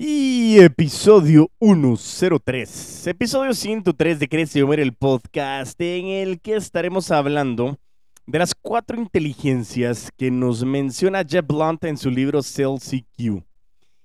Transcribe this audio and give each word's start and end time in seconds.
Y 0.00 0.60
episodio 0.60 1.50
103, 1.58 3.06
episodio 3.08 3.52
103 3.52 4.20
de 4.20 4.28
Crece 4.28 4.62
Homer, 4.62 4.78
el 4.78 4.92
podcast 4.92 5.80
en 5.80 6.06
el 6.06 6.40
que 6.40 6.54
estaremos 6.54 7.10
hablando 7.10 7.80
de 8.24 8.38
las 8.38 8.54
cuatro 8.54 8.96
inteligencias 8.96 10.12
que 10.16 10.30
nos 10.30 10.64
menciona 10.64 11.24
Jeff 11.28 11.44
Blunt 11.44 11.82
en 11.82 11.96
su 11.96 12.12
libro 12.12 12.44
Cell 12.44 12.76
CQ. 12.78 13.42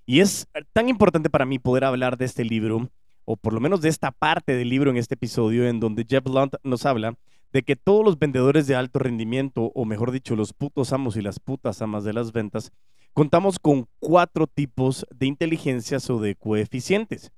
Y 0.07 0.21
es 0.21 0.47
tan 0.73 0.89
importante 0.89 1.29
para 1.29 1.45
mí 1.45 1.59
poder 1.59 1.83
hablar 1.83 2.17
de 2.17 2.25
este 2.25 2.43
libro, 2.43 2.89
o 3.23 3.37
por 3.37 3.53
lo 3.53 3.59
menos 3.59 3.79
de 3.81 3.89
esta 3.89 4.09
parte 4.09 4.55
del 4.55 4.69
libro 4.69 4.89
en 4.89 4.97
este 4.97 5.13
episodio, 5.13 5.67
en 5.67 5.79
donde 5.79 6.07
Jeff 6.09 6.23
Blunt 6.23 6.55
nos 6.63 6.87
habla 6.87 7.15
de 7.51 7.61
que 7.61 7.75
todos 7.75 8.03
los 8.03 8.17
vendedores 8.17 8.65
de 8.65 8.73
alto 8.73 8.97
rendimiento, 8.97 9.71
o 9.75 9.85
mejor 9.85 10.11
dicho, 10.11 10.35
los 10.35 10.53
putos 10.53 10.91
amos 10.91 11.17
y 11.17 11.21
las 11.21 11.39
putas 11.39 11.83
amas 11.83 12.03
de 12.03 12.13
las 12.13 12.31
ventas, 12.31 12.71
contamos 13.13 13.59
con 13.59 13.87
cuatro 13.99 14.47
tipos 14.47 15.05
de 15.15 15.27
inteligencias 15.27 16.09
o 16.09 16.19
de 16.19 16.35
coeficientes. 16.35 17.31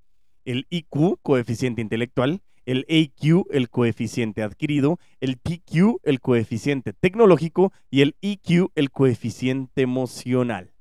El 0.46 0.68
IQ, 0.70 1.20
coeficiente 1.22 1.82
intelectual, 1.82 2.42
el 2.66 2.86
AQ, 2.90 3.46
el 3.52 3.70
coeficiente 3.70 4.42
adquirido, 4.42 5.00
el 5.20 5.38
PQ, 5.38 6.00
el 6.04 6.20
coeficiente 6.20 6.94
tecnológico 6.94 7.72
y 7.92 8.02
el 8.02 8.16
EQ, 8.22 8.72
el 8.76 8.92
coeficiente 8.92 9.82
emocional. 9.82 10.72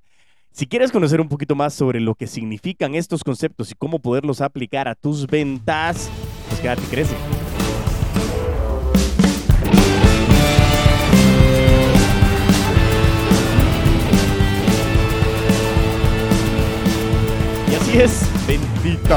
Si 0.50 0.66
quieres 0.66 0.92
conocer 0.92 1.20
un 1.20 1.28
poquito 1.28 1.56
más 1.56 1.74
sobre 1.74 2.00
lo 2.00 2.14
que 2.14 2.26
significan 2.26 2.94
estos 2.94 3.24
conceptos 3.24 3.72
y 3.72 3.74
cómo 3.74 3.98
poderlos 3.98 4.40
aplicar 4.40 4.86
a 4.88 4.94
tus 4.94 5.26
ventas, 5.26 6.08
pues 6.48 6.60
quédate, 6.60 6.82
crece. 6.90 7.16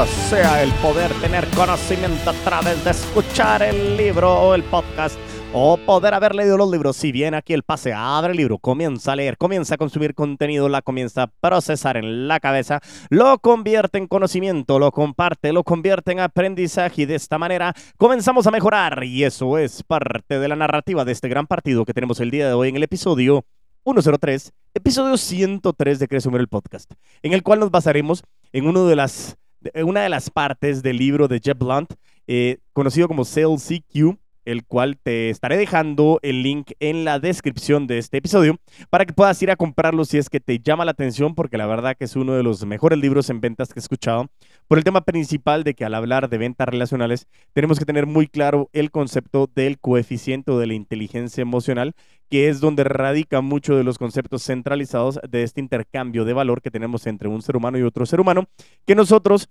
Sea 0.06 0.62
el 0.62 0.70
poder 0.74 1.12
tener 1.20 1.46
conocimiento 1.48 2.30
a 2.30 2.32
través 2.44 2.84
de 2.84 2.90
escuchar 2.92 3.62
el 3.62 3.96
libro 3.96 4.32
o 4.32 4.54
el 4.54 4.62
podcast 4.62 5.18
o 5.52 5.76
poder 5.76 6.14
haber 6.14 6.34
leído 6.34 6.56
los 6.56 6.70
libros. 6.70 6.96
Si 6.96 7.10
bien 7.10 7.34
aquí 7.34 7.52
el 7.52 7.64
pase 7.64 7.92
abre 7.92 8.30
el 8.30 8.36
libro, 8.36 8.58
comienza 8.58 9.12
a 9.12 9.16
leer, 9.16 9.36
comienza 9.36 9.74
a 9.74 9.78
consumir 9.78 10.14
contenido, 10.14 10.68
la 10.68 10.82
comienza 10.82 11.24
a 11.24 11.26
procesar 11.26 11.96
en 11.96 12.28
la 12.28 12.38
cabeza, 12.38 12.80
lo 13.10 13.38
convierte 13.38 13.98
en 13.98 14.06
conocimiento, 14.06 14.78
lo 14.78 14.92
comparte, 14.92 15.52
lo 15.52 15.64
convierte 15.64 16.12
en 16.12 16.20
aprendizaje 16.20 17.02
y 17.02 17.06
de 17.06 17.16
esta 17.16 17.38
manera 17.38 17.74
comenzamos 17.96 18.46
a 18.46 18.52
mejorar. 18.52 19.02
Y 19.02 19.24
eso 19.24 19.58
es 19.58 19.82
parte 19.82 20.38
de 20.38 20.48
la 20.48 20.56
narrativa 20.56 21.04
de 21.04 21.12
este 21.12 21.28
gran 21.28 21.46
partido 21.46 21.84
que 21.84 21.94
tenemos 21.94 22.20
el 22.20 22.30
día 22.30 22.46
de 22.46 22.52
hoy 22.52 22.68
en 22.68 22.76
el 22.76 22.84
episodio 22.84 23.44
103, 23.84 24.52
episodio 24.74 25.16
103 25.16 25.98
de 25.98 26.08
Crece 26.08 26.28
el 26.28 26.48
Podcast, 26.48 26.92
en 27.22 27.32
el 27.32 27.42
cual 27.42 27.60
nos 27.60 27.70
basaremos 27.70 28.22
en 28.52 28.66
uno 28.66 28.86
de 28.86 28.96
las, 28.96 29.36
una 29.84 30.02
de 30.02 30.08
las 30.08 30.30
partes 30.30 30.82
del 30.82 30.96
libro 30.96 31.28
de 31.28 31.40
Jeff 31.42 31.58
Blunt, 31.58 31.94
eh, 32.26 32.58
conocido 32.72 33.08
como 33.08 33.24
Sales 33.24 33.66
CQ, 33.66 34.18
el 34.48 34.64
cual 34.64 34.96
te 34.96 35.28
estaré 35.28 35.58
dejando 35.58 36.20
el 36.22 36.42
link 36.42 36.72
en 36.80 37.04
la 37.04 37.18
descripción 37.18 37.86
de 37.86 37.98
este 37.98 38.16
episodio 38.16 38.58
para 38.88 39.04
que 39.04 39.12
puedas 39.12 39.42
ir 39.42 39.50
a 39.50 39.56
comprarlo 39.56 40.06
si 40.06 40.16
es 40.16 40.30
que 40.30 40.40
te 40.40 40.58
llama 40.58 40.86
la 40.86 40.92
atención, 40.92 41.34
porque 41.34 41.58
la 41.58 41.66
verdad 41.66 41.94
que 41.98 42.06
es 42.06 42.16
uno 42.16 42.32
de 42.32 42.42
los 42.42 42.64
mejores 42.64 42.98
libros 42.98 43.28
en 43.28 43.42
ventas 43.42 43.74
que 43.74 43.78
he 43.78 43.82
escuchado, 43.82 44.30
por 44.66 44.78
el 44.78 44.84
tema 44.84 45.02
principal 45.02 45.64
de 45.64 45.74
que 45.74 45.84
al 45.84 45.94
hablar 45.94 46.30
de 46.30 46.38
ventas 46.38 46.66
relacionales 46.66 47.26
tenemos 47.52 47.78
que 47.78 47.84
tener 47.84 48.06
muy 48.06 48.26
claro 48.26 48.70
el 48.72 48.90
concepto 48.90 49.50
del 49.54 49.78
coeficiente 49.78 50.52
de 50.52 50.66
la 50.66 50.72
inteligencia 50.72 51.42
emocional, 51.42 51.94
que 52.28 52.48
es 52.48 52.60
donde 52.60 52.84
radica 52.84 53.40
mucho 53.40 53.76
de 53.76 53.84
los 53.84 53.98
conceptos 53.98 54.44
centralizados 54.44 55.18
de 55.28 55.42
este 55.42 55.60
intercambio 55.60 56.24
de 56.24 56.32
valor 56.32 56.62
que 56.62 56.70
tenemos 56.70 57.06
entre 57.06 57.28
un 57.28 57.42
ser 57.42 57.56
humano 57.56 57.78
y 57.78 57.82
otro 57.82 58.06
ser 58.06 58.20
humano, 58.20 58.46
que 58.86 58.94
nosotros 58.94 59.48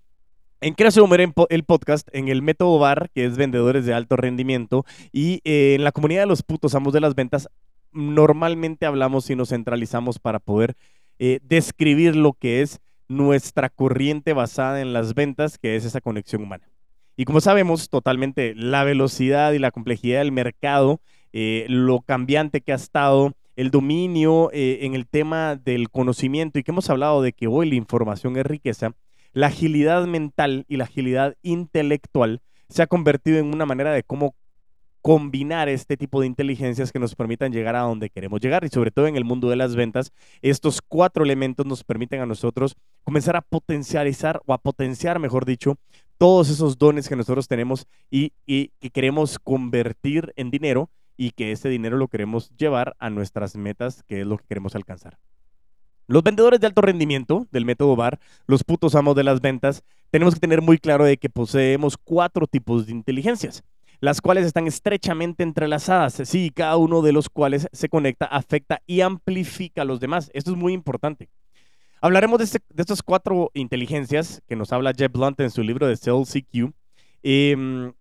en 0.59 0.73
Crece 0.73 1.02
Homer, 1.02 1.33
el 1.50 1.64
podcast, 1.64 2.08
en 2.14 2.30
el 2.30 2.42
método 2.42 2.80
BAR, 2.80 3.11
que 3.14 3.25
es 3.25 3.38
vendedores 3.38 3.86
de 3.86 3.94
alto 3.94 4.16
rendimiento, 4.16 4.86
y 5.11 5.42
eh, 5.44 5.75
en 5.75 5.83
la 5.83 5.92
comunidad 5.92 6.21
de 6.21 6.27
los 6.27 6.42
putos 6.42 6.73
amos 6.73 6.93
de 6.93 6.99
las 6.99 7.14
ventas, 7.14 7.48
normalmente 7.92 8.86
hablamos 8.86 9.30
y 9.30 9.36
nos 9.36 9.49
centralizamos 9.49 10.17
para 10.17 10.39
poder 10.39 10.76
eh, 11.20 11.39
describir 11.44 12.15
lo 12.15 12.33
que 12.33 12.61
es 12.61 12.80
nuestra 13.08 13.70
corriente 13.70 14.33
basada 14.33 14.82
en 14.82 14.94
las 14.94 15.14
ventas, 15.14 15.58
que 15.58 15.76
es 15.76 15.86
esa 15.86 16.02
conexión 16.02 16.42
humana. 16.42 16.67
Y 17.15 17.26
como 17.26 17.42
sabemos, 17.42 17.89
totalmente 17.89 18.54
la 18.55 18.83
velocidad 18.83 19.54
y 19.54 19.59
la 19.59 19.71
complejidad 19.71 20.20
del 20.20 20.32
mercado, 20.32 21.02
eh, 21.39 21.67
lo 21.70 22.02
cambiante 22.02 22.61
que 22.61 22.71
ha 22.71 22.75
estado, 22.75 23.33
el 23.55 23.70
dominio 23.70 24.49
en 24.52 24.95
el 24.95 25.08
tema 25.08 25.55
del 25.55 25.92
conocimiento 25.92 26.58
y 26.58 26.64
que 26.64 26.71
hemos 26.71 26.89
hablado 26.89 27.21
de 27.21 27.31
que 27.33 27.45
hoy 27.45 27.70
la 27.70 27.75
información 27.75 28.37
es 28.37 28.45
riqueza, 28.45 28.93
la 29.33 29.47
agilidad 29.47 30.08
mental 30.08 30.65
y 30.67 30.77
la 30.77 30.86
agilidad 30.86 31.36
intelectual 31.43 32.42
se 32.70 32.81
ha 32.81 32.87
convertido 32.87 33.37
en 33.37 33.53
una 33.53 33.67
manera 33.67 33.92
de 33.92 34.02
cómo 34.02 34.33
combinar 35.03 35.70
este 35.70 35.95
tipo 35.95 36.20
de 36.21 36.27
inteligencias 36.27 36.92
que 36.92 36.97
nos 36.97 37.14
permitan 37.14 37.53
llegar 37.53 37.76
a 37.76 37.81
donde 37.81 38.09
queremos 38.09 38.42
llegar 38.42 38.65
y 38.65 38.70
sobre 38.70 38.89
todo 38.89 39.05
en 39.05 39.15
el 39.15 39.23
mundo 39.23 39.47
de 39.47 39.55
las 39.55 39.76
ventas, 39.76 40.11
estos 40.42 40.81
cuatro 40.81 41.23
elementos 41.23 41.67
nos 41.67 41.83
permiten 41.83 42.20
a 42.20 42.26
nosotros 42.26 42.76
comenzar 43.03 43.36
a 43.36 43.42
potencializar 43.42 44.42
o 44.47 44.53
a 44.53 44.58
potenciar, 44.58 45.20
mejor 45.20 45.45
dicho, 45.45 45.77
todos 46.17 46.49
esos 46.49 46.77
dones 46.77 47.08
que 47.08 47.15
nosotros 47.15 47.47
tenemos 47.47 47.86
y 48.09 48.31
que 48.45 48.89
queremos 48.89 49.37
convertir 49.39 50.33
en 50.36 50.49
dinero 50.49 50.89
y 51.17 51.32
que 51.32 51.52
ese 51.52 51.67
dinero 51.67 51.98
lo 51.98 52.08
queremos 52.08 52.55
llevar 52.55 52.95
a 53.00 53.10
nuestras 53.10 53.55
metas, 53.55 54.04
que 54.04 54.22
es 54.22 54.28
lo 54.28 54.38
que 54.38 54.45
queremos 54.48 54.76
alcanzar. 54.76 55.17
Los 56.10 56.23
vendedores 56.23 56.61
de 56.61 56.67
alto 56.67 56.82
rendimiento 56.82 57.48
del 57.52 57.66
método 57.66 57.98
VAR, 57.98 58.20
los 58.45 58.64
putos 58.64 58.95
amos 58.95 59.16
de 59.16 59.26
las 59.26 59.42
ventas, 59.42 59.83
tenemos 60.10 60.36
que 60.36 60.39
tener 60.39 60.61
muy 60.61 60.77
claro 60.77 61.04
de 61.04 61.17
que 61.17 61.30
poseemos 61.30 61.98
cuatro 61.98 62.48
tipos 62.48 62.86
de 62.86 62.94
inteligencias, 62.94 63.64
las 64.00 64.22
cuales 64.22 64.45
están 64.45 64.67
estrechamente 64.67 65.44
entrelazadas, 65.44 66.22
sí, 66.23 66.52
cada 66.56 66.77
uno 66.77 67.02
de 67.02 67.11
los 67.11 67.30
cuales 67.30 67.67
se 67.73 67.89
conecta, 67.89 68.26
afecta 68.26 68.82
y 68.86 69.02
amplifica 69.02 69.82
a 69.82 69.86
los 69.86 70.00
demás. 70.00 70.32
Esto 70.33 70.52
es 70.52 70.58
muy 70.58 70.72
importante. 70.72 71.30
Hablaremos 72.00 72.38
de, 72.38 72.45
este, 72.45 72.60
estas 72.77 73.02
cuatro 73.02 73.52
inteligencias 73.54 74.42
que 74.48 74.56
nos 74.56 74.72
habla 74.72 74.94
Jeff 74.95 75.11
Blunt 75.11 75.39
en 75.39 75.50
su 75.50 75.64
libro 75.64 75.88
de 75.88 75.98
Sales 75.98 76.32
CQ, 76.32 76.72
em, 77.23 77.92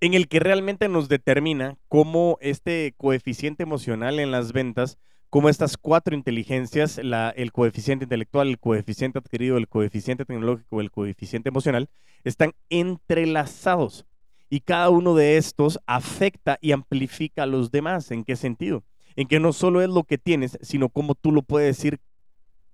en 0.00 0.14
el 0.14 0.28
que 0.28 0.40
realmente 0.40 0.88
nos 0.88 1.08
determina 1.08 1.76
cómo 1.88 2.38
este 2.40 2.94
coeficiente 2.96 3.62
emocional 3.62 4.18
en 4.18 4.30
las 4.30 4.52
ventas 4.52 4.98
como 5.30 5.48
estas 5.48 5.76
cuatro 5.76 6.14
inteligencias, 6.14 6.98
el 6.98 7.52
coeficiente 7.52 8.04
intelectual, 8.04 8.48
el 8.48 8.58
coeficiente 8.58 9.18
adquirido, 9.18 9.58
el 9.58 9.68
coeficiente 9.68 10.24
tecnológico, 10.24 10.80
el 10.80 10.90
coeficiente 10.90 11.48
emocional, 11.48 11.88
están 12.24 12.52
entrelazados. 12.70 14.06
Y 14.48 14.60
cada 14.60 14.90
uno 14.90 15.14
de 15.14 15.36
estos 15.36 15.80
afecta 15.86 16.58
y 16.60 16.72
amplifica 16.72 17.42
a 17.42 17.46
los 17.46 17.70
demás. 17.70 18.10
¿En 18.12 18.24
qué 18.24 18.36
sentido? 18.36 18.84
En 19.16 19.26
que 19.26 19.40
no 19.40 19.52
solo 19.52 19.82
es 19.82 19.88
lo 19.88 20.04
que 20.04 20.18
tienes, 20.18 20.56
sino 20.62 20.88
cómo 20.88 21.14
tú 21.14 21.32
lo 21.32 21.42
puedes 21.42 21.84
ir 21.84 21.98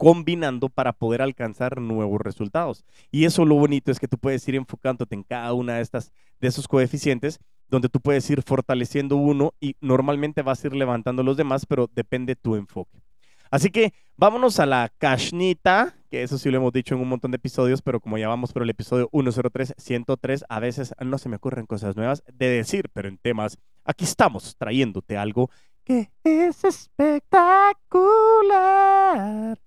combinando 0.02 0.68
para 0.68 0.92
poder 0.92 1.22
alcanzar 1.22 1.80
nuevos 1.80 2.20
resultados. 2.20 2.84
Y 3.12 3.24
eso 3.24 3.44
lo 3.44 3.54
bonito 3.54 3.92
es 3.92 4.00
que 4.00 4.08
tú 4.08 4.18
puedes 4.18 4.48
ir 4.48 4.56
enfocándote 4.56 5.14
en 5.14 5.22
cada 5.22 5.52
una 5.52 5.76
de 5.76 5.82
estas 5.82 6.10
de 6.40 6.48
esos 6.48 6.66
coeficientes 6.66 7.38
donde 7.68 7.88
tú 7.88 8.00
puedes 8.00 8.28
ir 8.28 8.42
fortaleciendo 8.42 9.14
uno 9.14 9.54
y 9.60 9.76
normalmente 9.80 10.42
vas 10.42 10.64
a 10.64 10.66
ir 10.66 10.74
levantando 10.74 11.22
los 11.22 11.36
demás, 11.36 11.66
pero 11.66 11.88
depende 11.94 12.34
tu 12.34 12.56
enfoque. 12.56 13.00
Así 13.48 13.70
que 13.70 13.94
vámonos 14.16 14.58
a 14.58 14.66
la 14.66 14.92
cashnita, 14.98 15.94
que 16.10 16.24
eso 16.24 16.36
sí 16.36 16.50
lo 16.50 16.56
hemos 16.56 16.72
dicho 16.72 16.96
en 16.96 17.00
un 17.00 17.08
montón 17.08 17.30
de 17.30 17.36
episodios, 17.36 17.80
pero 17.80 18.00
como 18.00 18.19
ya 18.19 18.26
vamos 18.26 18.52
por 18.52 18.64
el 18.64 18.70
episodio 18.70 19.08
103, 19.12 19.74
103, 19.78 20.44
a 20.48 20.58
veces 20.58 20.92
no 20.98 21.16
se 21.16 21.28
me 21.28 21.36
ocurren 21.36 21.66
cosas 21.66 21.94
nuevas 21.94 22.24
de 22.26 22.48
decir, 22.48 22.90
pero 22.92 23.08
en 23.08 23.19
temas, 23.19 23.56
aquí 23.84 24.02
estamos 24.02 24.56
trayéndote 24.56 25.16
algo 25.16 25.48
que 25.84 26.10
es 26.24 26.64
espectacular. 26.64 29.60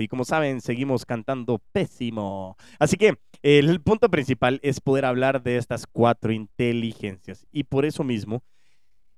Y 0.00 0.08
como 0.08 0.24
saben, 0.24 0.62
seguimos 0.62 1.04
cantando 1.04 1.60
pésimo. 1.72 2.56
Así 2.78 2.96
que 2.96 3.18
el 3.42 3.82
punto 3.82 4.10
principal 4.10 4.58
es 4.62 4.80
poder 4.80 5.04
hablar 5.04 5.42
de 5.42 5.58
estas 5.58 5.86
cuatro 5.86 6.32
inteligencias. 6.32 7.46
Y 7.52 7.64
por 7.64 7.84
eso 7.84 8.02
mismo 8.02 8.42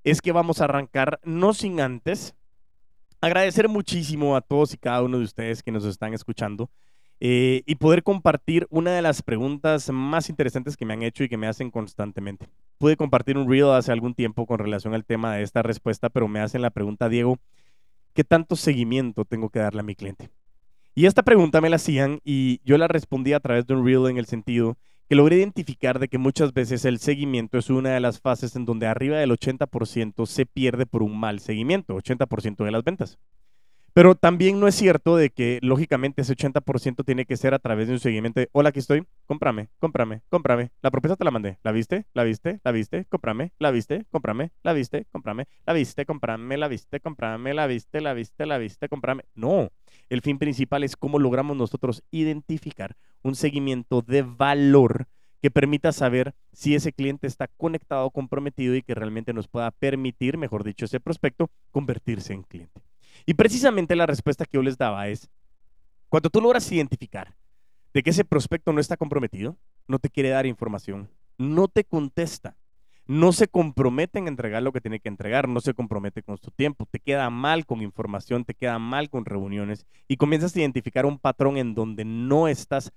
es 0.03 0.21
que 0.21 0.33
vamos 0.33 0.59
a 0.59 0.65
arrancar, 0.65 1.21
no 1.23 1.53
sin 1.53 1.79
antes, 1.79 2.35
agradecer 3.21 3.69
muchísimo 3.69 4.35
a 4.35 4.41
todos 4.41 4.73
y 4.73 4.77
cada 4.77 5.03
uno 5.03 5.19
de 5.19 5.23
ustedes 5.23 5.63
que 5.63 5.71
nos 5.71 5.85
están 5.85 6.13
escuchando 6.13 6.69
eh, 7.21 7.63
y 7.65 7.75
poder 7.75 8.03
compartir 8.03 8.67
una 8.69 8.91
de 8.91 9.01
las 9.01 9.21
preguntas 9.21 9.89
más 9.89 10.29
interesantes 10.29 10.75
que 10.75 10.85
me 10.85 10.93
han 10.93 11.03
hecho 11.03 11.23
y 11.23 11.29
que 11.29 11.37
me 11.37 11.47
hacen 11.47 11.71
constantemente. 11.71 12.49
Pude 12.77 12.97
compartir 12.97 13.37
un 13.37 13.49
reel 13.49 13.71
hace 13.71 13.93
algún 13.93 14.13
tiempo 14.13 14.45
con 14.45 14.59
relación 14.59 14.93
al 14.93 15.05
tema 15.05 15.35
de 15.35 15.43
esta 15.43 15.63
respuesta, 15.63 16.09
pero 16.09 16.27
me 16.27 16.41
hacen 16.41 16.61
la 16.61 16.71
pregunta, 16.71 17.07
Diego, 17.07 17.39
¿qué 18.15 18.23
tanto 18.23 18.55
seguimiento 18.55 19.25
tengo 19.25 19.49
que 19.49 19.59
darle 19.59 19.81
a 19.81 19.83
mi 19.83 19.93
cliente? 19.93 20.29
Y 20.95 21.05
esta 21.05 21.21
pregunta 21.21 21.59
me 21.59 21.69
la 21.69 21.75
hacían 21.75 22.21
y 22.23 22.61
yo 22.63 22.77
la 22.77 22.87
respondí 22.87 23.33
a 23.33 23.41
través 23.41 23.67
de 23.67 23.75
un 23.75 23.85
reel 23.85 24.07
en 24.09 24.17
el 24.17 24.25
sentido 24.25 24.77
que 25.07 25.15
logré 25.15 25.35
identificar 25.35 25.99
de 25.99 26.07
que 26.07 26.17
muchas 26.17 26.53
veces 26.53 26.85
el 26.85 26.99
seguimiento 26.99 27.57
es 27.57 27.69
una 27.69 27.91
de 27.91 27.99
las 27.99 28.21
fases 28.21 28.55
en 28.55 28.65
donde 28.65 28.87
arriba 28.87 29.17
del 29.17 29.31
80% 29.31 30.25
se 30.25 30.45
pierde 30.45 30.85
por 30.85 31.03
un 31.03 31.19
mal 31.19 31.41
seguimiento, 31.41 31.95
80% 31.95 32.63
de 32.63 32.71
las 32.71 32.83
ventas. 32.83 33.19
Pero 33.95 34.13
también 34.13 34.59
no 34.59 34.67
es 34.67 34.75
cierto 34.75 35.15
de 35.15 35.29
que, 35.29 35.57
lógicamente, 35.61 36.21
ese 36.21 36.35
80% 36.35 37.05
tiene 37.05 37.23
que 37.23 37.37
ser 37.37 37.53
a 37.53 37.59
través 37.59 37.87
de 37.87 37.93
un 37.93 38.01
seguimiento 38.01 38.41
hola, 38.51 38.67
aquí 38.67 38.79
estoy, 38.79 39.07
cómprame, 39.25 39.69
cómprame, 39.79 40.21
cómprame. 40.27 40.71
La 40.81 40.91
propuesta 40.91 41.15
te 41.15 41.23
la 41.23 41.31
mandé. 41.31 41.59
¿La 41.63 41.71
viste? 41.71 42.05
¿La 42.13 42.25
viste? 42.25 42.59
¿La 42.65 42.73
viste? 42.73 43.05
Cómprame. 43.05 43.53
¿La 43.57 43.71
viste? 43.71 44.05
Cómprame. 44.11 44.51
¿La 44.63 44.73
viste? 44.73 45.05
Cómprame. 45.13 45.47
¿La 45.65 45.71
viste? 45.71 46.05
Cómprame. 46.05 46.57
¿La 46.57 46.67
viste? 46.67 46.99
Cómprame. 46.99 47.53
¿La 47.53 47.67
viste? 47.67 48.01
¿La 48.01 48.13
viste? 48.13 48.45
¿La 48.45 48.57
viste? 48.57 48.89
Cómprame. 48.89 49.23
No. 49.33 49.69
El 50.09 50.19
fin 50.19 50.39
principal 50.39 50.83
es 50.83 50.97
cómo 50.97 51.17
logramos 51.17 51.55
nosotros 51.55 52.03
identificar 52.11 52.97
un 53.23 53.35
seguimiento 53.35 54.01
de 54.01 54.23
valor 54.23 55.07
que 55.41 55.51
permita 55.51 55.93
saber 55.93 56.35
si 56.51 56.75
ese 56.75 56.91
cliente 56.91 57.27
está 57.27 57.47
conectado, 57.47 58.09
comprometido 58.09 58.75
y 58.75 58.81
que 58.81 58.93
realmente 58.93 59.31
nos 59.31 59.47
pueda 59.47 59.71
permitir, 59.71 60.37
mejor 60.37 60.65
dicho, 60.65 60.83
ese 60.83 60.99
prospecto, 60.99 61.49
convertirse 61.71 62.33
en 62.33 62.43
cliente. 62.43 62.81
Y 63.25 63.33
precisamente 63.33 63.95
la 63.95 64.05
respuesta 64.05 64.45
que 64.45 64.57
yo 64.57 64.61
les 64.61 64.77
daba 64.77 65.07
es, 65.07 65.29
cuando 66.09 66.29
tú 66.29 66.41
logras 66.41 66.71
identificar 66.71 67.35
de 67.93 68.03
que 68.03 68.11
ese 68.11 68.23
prospecto 68.23 68.71
no 68.71 68.79
está 68.79 68.97
comprometido, 68.97 69.57
no 69.87 69.99
te 69.99 70.09
quiere 70.09 70.29
dar 70.29 70.45
información, 70.45 71.09
no 71.37 71.67
te 71.67 71.83
contesta, 71.83 72.55
no 73.07 73.31
se 73.31 73.47
compromete 73.47 74.19
en 74.19 74.27
entregar 74.27 74.61
lo 74.61 74.71
que 74.71 74.81
tiene 74.81 74.99
que 74.99 75.09
entregar, 75.09 75.47
no 75.47 75.59
se 75.59 75.73
compromete 75.73 76.21
con 76.21 76.37
su 76.37 76.51
tiempo, 76.51 76.85
te 76.85 76.99
queda 76.99 77.29
mal 77.29 77.65
con 77.65 77.81
información, 77.81 78.45
te 78.45 78.53
queda 78.53 78.77
mal 78.79 79.09
con 79.09 79.25
reuniones 79.25 79.85
y 80.07 80.17
comienzas 80.17 80.55
a 80.55 80.59
identificar 80.59 81.05
un 81.05 81.19
patrón 81.19 81.57
en 81.57 81.73
donde 81.73 82.05
no 82.05 82.47
estás 82.47 82.91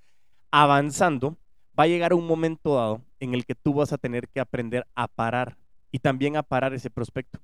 avanzando, 0.51 1.37
va 1.79 1.85
a 1.85 1.89
llegar 1.89 2.13
un 2.13 2.27
momento 2.27 2.75
dado 2.75 3.03
en 3.21 3.35
el 3.35 3.47
que 3.47 3.55
tú 3.55 3.75
vas 3.75 3.93
a 3.93 3.99
tener 3.99 4.29
que 4.29 4.41
aprender 4.41 4.87
a 4.95 5.09
parar 5.09 5.57
y 5.91 6.01
también 6.01 6.37
a 6.37 6.43
parar 6.43 6.75
ese 6.75 6.91
prospecto 6.91 7.41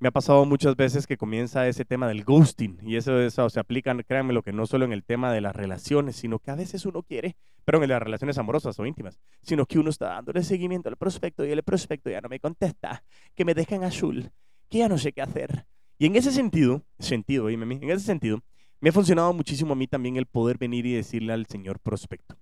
me 0.00 0.08
ha 0.08 0.12
pasado 0.12 0.44
muchas 0.44 0.76
veces 0.76 1.06
que 1.06 1.16
comienza 1.16 1.66
ese 1.66 1.84
tema 1.84 2.06
del 2.06 2.24
ghosting 2.24 2.78
y 2.82 2.96
eso, 2.96 3.20
eso 3.20 3.50
se 3.50 3.58
aplica, 3.58 3.96
créanme 4.04 4.32
lo 4.32 4.42
que 4.42 4.52
no 4.52 4.66
solo 4.66 4.84
en 4.84 4.92
el 4.92 5.04
tema 5.04 5.32
de 5.32 5.40
las 5.40 5.56
relaciones, 5.56 6.16
sino 6.16 6.38
que 6.38 6.52
a 6.52 6.54
veces 6.54 6.86
uno 6.86 7.02
quiere, 7.02 7.36
pero 7.64 7.82
en 7.82 7.88
las 7.88 8.00
relaciones 8.00 8.38
amorosas 8.38 8.78
o 8.78 8.86
íntimas, 8.86 9.18
sino 9.42 9.66
que 9.66 9.78
uno 9.78 9.90
está 9.90 10.10
dándole 10.10 10.44
seguimiento 10.44 10.88
al 10.88 10.96
prospecto 10.96 11.44
y 11.44 11.50
el 11.50 11.62
prospecto 11.64 12.10
ya 12.10 12.20
no 12.20 12.28
me 12.28 12.38
contesta, 12.38 13.02
que 13.34 13.44
me 13.44 13.54
deja 13.54 13.74
en 13.74 13.84
azul, 13.84 14.30
que 14.68 14.78
ya 14.78 14.88
no 14.88 14.98
sé 14.98 15.12
qué 15.12 15.22
hacer. 15.22 15.66
Y 15.98 16.06
en 16.06 16.14
ese 16.14 16.30
sentido, 16.30 16.82
sentido, 17.00 17.48
en 17.48 17.90
ese 17.90 18.04
sentido, 18.04 18.40
me 18.80 18.90
ha 18.90 18.92
funcionado 18.92 19.32
muchísimo 19.32 19.72
a 19.72 19.76
mí 19.76 19.88
también 19.88 20.16
el 20.16 20.26
poder 20.26 20.58
venir 20.58 20.86
y 20.86 20.94
decirle 20.94 21.32
al 21.32 21.46
señor 21.46 21.80
prospecto, 21.80 22.36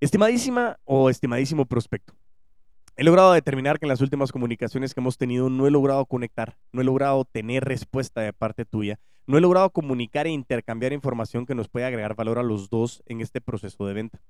estimadísima 0.00 0.78
o 0.84 1.08
estimadísimo 1.10 1.64
prospecto, 1.64 2.14
He 2.98 3.04
logrado 3.04 3.34
determinar 3.34 3.78
que 3.78 3.84
en 3.84 3.90
las 3.90 4.00
últimas 4.00 4.32
comunicaciones 4.32 4.94
que 4.94 5.00
hemos 5.00 5.18
tenido 5.18 5.50
no 5.50 5.66
he 5.66 5.70
logrado 5.70 6.06
conectar, 6.06 6.56
no 6.72 6.80
he 6.80 6.84
logrado 6.84 7.26
tener 7.26 7.62
respuesta 7.62 8.22
de 8.22 8.32
parte 8.32 8.64
tuya, 8.64 8.98
no 9.26 9.36
he 9.36 9.42
logrado 9.42 9.68
comunicar 9.68 10.26
e 10.26 10.30
intercambiar 10.30 10.94
información 10.94 11.44
que 11.44 11.54
nos 11.54 11.68
pueda 11.68 11.88
agregar 11.88 12.14
valor 12.14 12.38
a 12.38 12.42
los 12.42 12.70
dos 12.70 13.02
en 13.04 13.20
este 13.20 13.42
proceso 13.42 13.86
de 13.86 13.92
venta. 13.92 14.22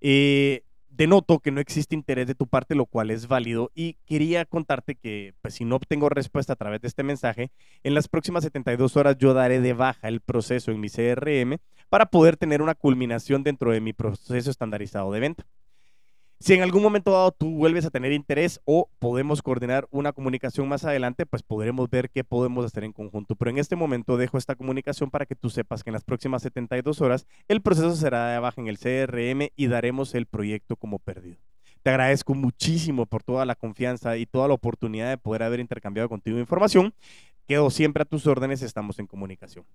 Eh, 0.00 0.62
denoto 0.88 1.40
que 1.40 1.50
no 1.50 1.60
existe 1.60 1.96
interés 1.96 2.28
de 2.28 2.36
tu 2.36 2.46
parte, 2.46 2.76
lo 2.76 2.86
cual 2.86 3.10
es 3.10 3.26
válido 3.26 3.72
y 3.74 3.94
quería 4.06 4.44
contarte 4.44 4.94
que 4.94 5.34
pues, 5.42 5.54
si 5.54 5.64
no 5.64 5.74
obtengo 5.74 6.08
respuesta 6.08 6.52
a 6.52 6.56
través 6.56 6.80
de 6.82 6.86
este 6.86 7.02
mensaje, 7.02 7.50
en 7.82 7.94
las 7.94 8.06
próximas 8.06 8.44
72 8.44 8.96
horas 8.96 9.16
yo 9.18 9.34
daré 9.34 9.60
de 9.60 9.72
baja 9.72 10.06
el 10.06 10.20
proceso 10.20 10.70
en 10.70 10.78
mi 10.78 10.90
CRM 10.90 11.56
para 11.88 12.06
poder 12.06 12.36
tener 12.36 12.62
una 12.62 12.76
culminación 12.76 13.42
dentro 13.42 13.72
de 13.72 13.80
mi 13.80 13.92
proceso 13.92 14.48
estandarizado 14.48 15.10
de 15.10 15.18
venta. 15.18 15.46
Si 16.42 16.54
en 16.54 16.62
algún 16.62 16.82
momento 16.82 17.10
dado 17.10 17.32
tú 17.32 17.50
vuelves 17.50 17.84
a 17.84 17.90
tener 17.90 18.12
interés 18.12 18.62
o 18.64 18.88
podemos 18.98 19.42
coordinar 19.42 19.86
una 19.90 20.14
comunicación 20.14 20.66
más 20.70 20.86
adelante, 20.86 21.26
pues 21.26 21.42
podremos 21.42 21.90
ver 21.90 22.08
qué 22.08 22.24
podemos 22.24 22.64
hacer 22.64 22.84
en 22.84 22.94
conjunto. 22.94 23.36
Pero 23.36 23.50
en 23.50 23.58
este 23.58 23.76
momento 23.76 24.16
dejo 24.16 24.38
esta 24.38 24.54
comunicación 24.54 25.10
para 25.10 25.26
que 25.26 25.36
tú 25.36 25.50
sepas 25.50 25.84
que 25.84 25.90
en 25.90 25.92
las 25.92 26.02
próximas 26.02 26.40
72 26.40 27.02
horas 27.02 27.26
el 27.46 27.60
proceso 27.60 27.94
será 27.94 28.28
de 28.28 28.38
baja 28.38 28.58
en 28.58 28.68
el 28.68 28.78
CRM 28.78 29.50
y 29.54 29.66
daremos 29.66 30.14
el 30.14 30.24
proyecto 30.24 30.76
como 30.76 30.98
perdido. 30.98 31.36
Te 31.82 31.90
agradezco 31.90 32.32
muchísimo 32.32 33.04
por 33.04 33.22
toda 33.22 33.44
la 33.44 33.54
confianza 33.54 34.16
y 34.16 34.24
toda 34.24 34.48
la 34.48 34.54
oportunidad 34.54 35.10
de 35.10 35.18
poder 35.18 35.42
haber 35.42 35.60
intercambiado 35.60 36.08
contigo 36.08 36.38
información. 36.38 36.94
Quedo 37.46 37.68
siempre 37.68 38.00
a 38.04 38.06
tus 38.06 38.26
órdenes, 38.26 38.62
estamos 38.62 38.98
en 38.98 39.06
comunicación. 39.06 39.66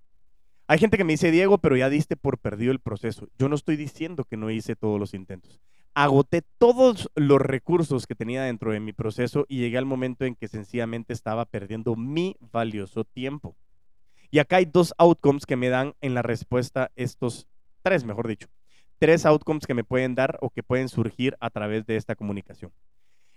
Hay 0.66 0.80
gente 0.80 0.98
que 0.98 1.04
me 1.04 1.14
dice, 1.14 1.30
Diego, 1.30 1.60
pero 1.60 1.78
ya 1.78 1.92
diste 1.92 2.16
por 2.18 2.40
perdido 2.40 2.72
el 2.72 2.80
proceso. 2.80 3.28
Yo 3.38 3.50
no 3.50 3.56
estoy 3.56 3.76
diciendo 3.76 4.24
que 4.24 4.36
no 4.36 4.50
hice 4.50 4.76
todos 4.76 5.00
los 5.00 5.14
intentos 5.14 5.62
agoté 5.96 6.44
todos 6.58 7.10
los 7.16 7.42
recursos 7.42 8.06
que 8.06 8.16
tenía 8.16 8.44
dentro 8.44 8.72
de 8.74 8.82
mi 8.82 8.92
proceso 8.92 9.46
y 9.48 9.60
llegué 9.60 9.78
al 9.78 9.86
momento 9.86 10.26
en 10.26 10.36
que 10.36 10.50
sencillamente 10.50 11.14
estaba 11.14 11.46
perdiendo 11.46 11.96
mi 11.96 12.36
valioso 12.52 13.06
tiempo. 13.06 13.56
Y 14.30 14.40
acá 14.40 14.58
hay 14.58 14.66
dos 14.66 14.94
outcomes 14.98 15.46
que 15.46 15.56
me 15.56 15.70
dan 15.70 15.94
en 16.02 16.14
la 16.14 16.22
respuesta 16.22 16.92
estos 16.98 17.48
tres, 17.82 18.04
mejor 18.04 18.28
dicho. 18.28 18.48
Tres 19.00 19.26
outcomes 19.26 19.66
que 19.66 19.74
me 19.74 19.86
pueden 19.86 20.16
dar 20.16 20.38
o 20.42 20.50
que 20.50 20.64
pueden 20.64 20.90
surgir 20.90 21.38
a 21.40 21.50
través 21.50 21.86
de 21.86 21.96
esta 21.96 22.16
comunicación. 22.16 22.74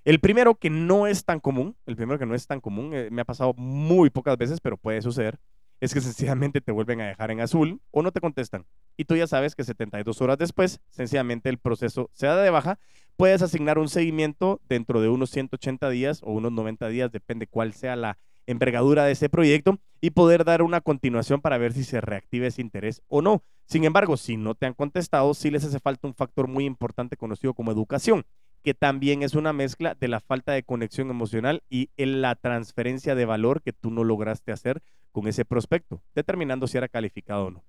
El 0.05 0.19
primero 0.19 0.57
que 0.57 0.71
no 0.71 1.07
es 1.07 1.25
tan 1.25 1.39
común, 1.39 1.77
el 1.87 1.95
primero 1.95 2.19
que 2.19 2.27
no 2.27 2.35
es 2.35 2.47
tan 2.47 2.61
común, 2.61 2.93
eh, 2.93 3.09
me 3.13 3.23
ha 3.23 3.25
pasado 3.25 3.55
muy 3.55 4.11
pocas 4.11 4.37
veces, 4.37 4.61
pero 4.61 4.77
puede 4.77 5.01
suceder, 5.03 5.39
es 5.81 5.95
que 5.95 6.01
sencillamente 6.01 6.61
te 6.61 6.73
vuelven 6.73 7.01
a 7.03 7.07
dejar 7.07 7.31
en 7.31 7.41
azul 7.41 7.81
o 7.93 8.03
no 8.03 8.11
te 8.11 8.21
contestan. 8.21 8.67
Y 8.99 9.05
tú 9.05 9.17
ya 9.17 9.27
sabes 9.27 9.55
que 9.55 9.65
72 9.65 10.21
horas 10.21 10.37
después, 10.37 10.81
sencillamente 10.91 11.49
el 11.49 11.57
proceso 11.57 12.11
se 12.13 12.27
da 12.27 12.37
de 12.43 12.51
baja. 12.51 12.79
Puedes 13.17 13.41
asignar 13.41 13.79
un 13.79 13.89
seguimiento 13.89 14.61
dentro 14.69 15.01
de 15.01 15.09
unos 15.09 15.31
180 15.31 15.89
días 15.89 16.21
o 16.23 16.33
unos 16.33 16.53
90 16.53 16.89
días, 16.89 17.11
depende 17.11 17.47
cuál 17.47 17.73
sea 17.73 17.97
la 17.97 18.19
envergadura 18.47 19.05
de 19.05 19.13
ese 19.13 19.29
proyecto, 19.29 19.79
y 20.01 20.11
poder 20.11 20.45
dar 20.45 20.63
una 20.63 20.81
continuación 20.81 21.41
para 21.41 21.59
ver 21.59 21.73
si 21.73 21.85
se 21.85 22.01
reactiva 22.01 22.47
ese 22.47 22.61
interés 22.61 23.03
o 23.09 23.23
no. 23.23 23.43
Sin 23.67 23.85
embargo, 23.85 24.17
si 24.17 24.37
no 24.37 24.55
te 24.55 24.67
han 24.67 24.75
contestado, 24.75 25.33
sí 25.33 25.51
les 25.51 25.65
hace 25.65 25.81
falta 25.81 26.07
un 26.07 26.15
factor 26.15 26.49
muy 26.49 26.65
importante 26.65 27.17
conocido 27.17 27.55
como 27.55 27.73
educación 27.73 28.25
que 28.63 28.75
también 28.75 29.23
es 29.23 29.35
una 29.35 29.53
mezcla 29.53 29.95
de 29.95 30.09
la 30.09 30.21
falta 30.21 30.53
de 30.53 30.63
conexión 30.63 31.11
emocional 31.11 31.63
y 31.71 31.91
en 31.97 32.21
la 32.21 32.35
transferencia 32.35 33.15
de 33.15 33.25
valor 33.25 33.63
que 33.63 33.73
tú 33.73 33.91
no 33.91 34.05
lograste 34.05 34.53
hacer 34.53 34.83
con 35.13 35.27
ese 35.27 35.45
prospecto, 35.45 36.03
determinando 36.15 36.67
si 36.67 36.77
era 36.77 36.89
calificado 36.89 37.47
o 37.47 37.51
no. 37.51 37.65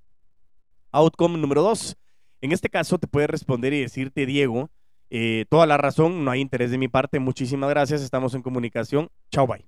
Outcome 0.92 1.38
número 1.38 1.62
dos. 1.62 1.98
En 2.42 2.52
este 2.52 2.70
caso 2.70 2.98
te 2.98 3.08
puede 3.08 3.28
responder 3.28 3.74
y 3.74 3.82
decirte, 3.82 4.26
Diego, 4.26 4.70
eh, 5.10 5.46
toda 5.50 5.66
la 5.66 5.78
razón, 5.78 6.24
no 6.24 6.32
hay 6.32 6.42
interés 6.42 6.72
de 6.72 6.78
mi 6.78 6.88
parte, 6.88 7.20
muchísimas 7.20 7.70
gracias, 7.70 8.02
estamos 8.02 8.34
en 8.34 8.42
comunicación, 8.42 9.10
chao, 9.32 9.48
bye. 9.48 9.66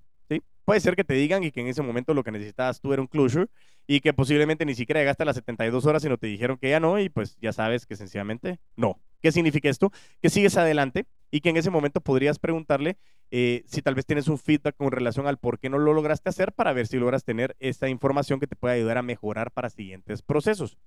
Puede 0.66 0.80
ser 0.80 0.96
que 0.96 1.04
te 1.04 1.16
digan 1.16 1.44
y 1.44 1.52
que 1.52 1.62
en 1.62 1.68
ese 1.68 1.82
momento 1.82 2.14
lo 2.14 2.24
que 2.24 2.32
necesitabas 2.32 2.80
tú 2.80 2.94
era 2.94 3.02
un 3.02 3.08
closure 3.08 3.48
y 3.88 4.00
que 4.00 4.14
posiblemente 4.14 4.64
ni 4.66 4.76
siquiera 4.76 5.02
llegaste 5.02 5.24
a 5.24 5.26
las 5.26 5.36
72 5.36 5.86
horas, 5.86 6.04
sino 6.04 6.18
te 6.18 6.28
dijeron 6.28 6.58
que 6.58 6.70
ya 6.70 6.80
no 6.80 7.00
y 7.00 7.10
pues 7.10 7.36
ya 7.42 7.52
sabes 7.52 7.86
que 7.86 7.96
sencillamente 7.96 8.60
no. 8.75 9.00
¿Qué 9.22 9.32
significa 9.32 9.70
esto? 9.70 9.92
Que 10.22 10.30
sigues 10.30 10.58
adelante 10.58 11.08
y 11.32 11.42
que 11.42 11.50
en 11.50 11.58
ese 11.58 11.72
momento 11.72 12.00
podrías 12.00 12.40
preguntarle 12.40 12.98
eh, 13.32 13.63
si 13.66 13.82
tal 13.82 13.96
vez 13.96 14.06
tienes 14.06 14.28
un 14.28 14.38
feedback 14.38 14.75
con 14.75 14.92
relación 14.92 15.28
al 15.28 15.38
por 15.38 15.60
qué 15.60 15.70
no 15.70 15.78
lo 15.78 15.94
lograste 15.94 16.30
hacer 16.30 16.54
para 16.54 16.74
ver 16.74 16.88
si 16.88 16.98
logras 16.98 17.24
tener 17.24 17.56
esta 17.60 17.90
información 17.90 18.40
que 18.40 18.48
te 18.48 18.56
puede 18.56 18.75
ayudar 18.75 18.98
a 18.98 19.01
mejorar 19.01 19.51
para 19.51 19.70
siguientes 19.70 20.22
procesos. 20.22 20.78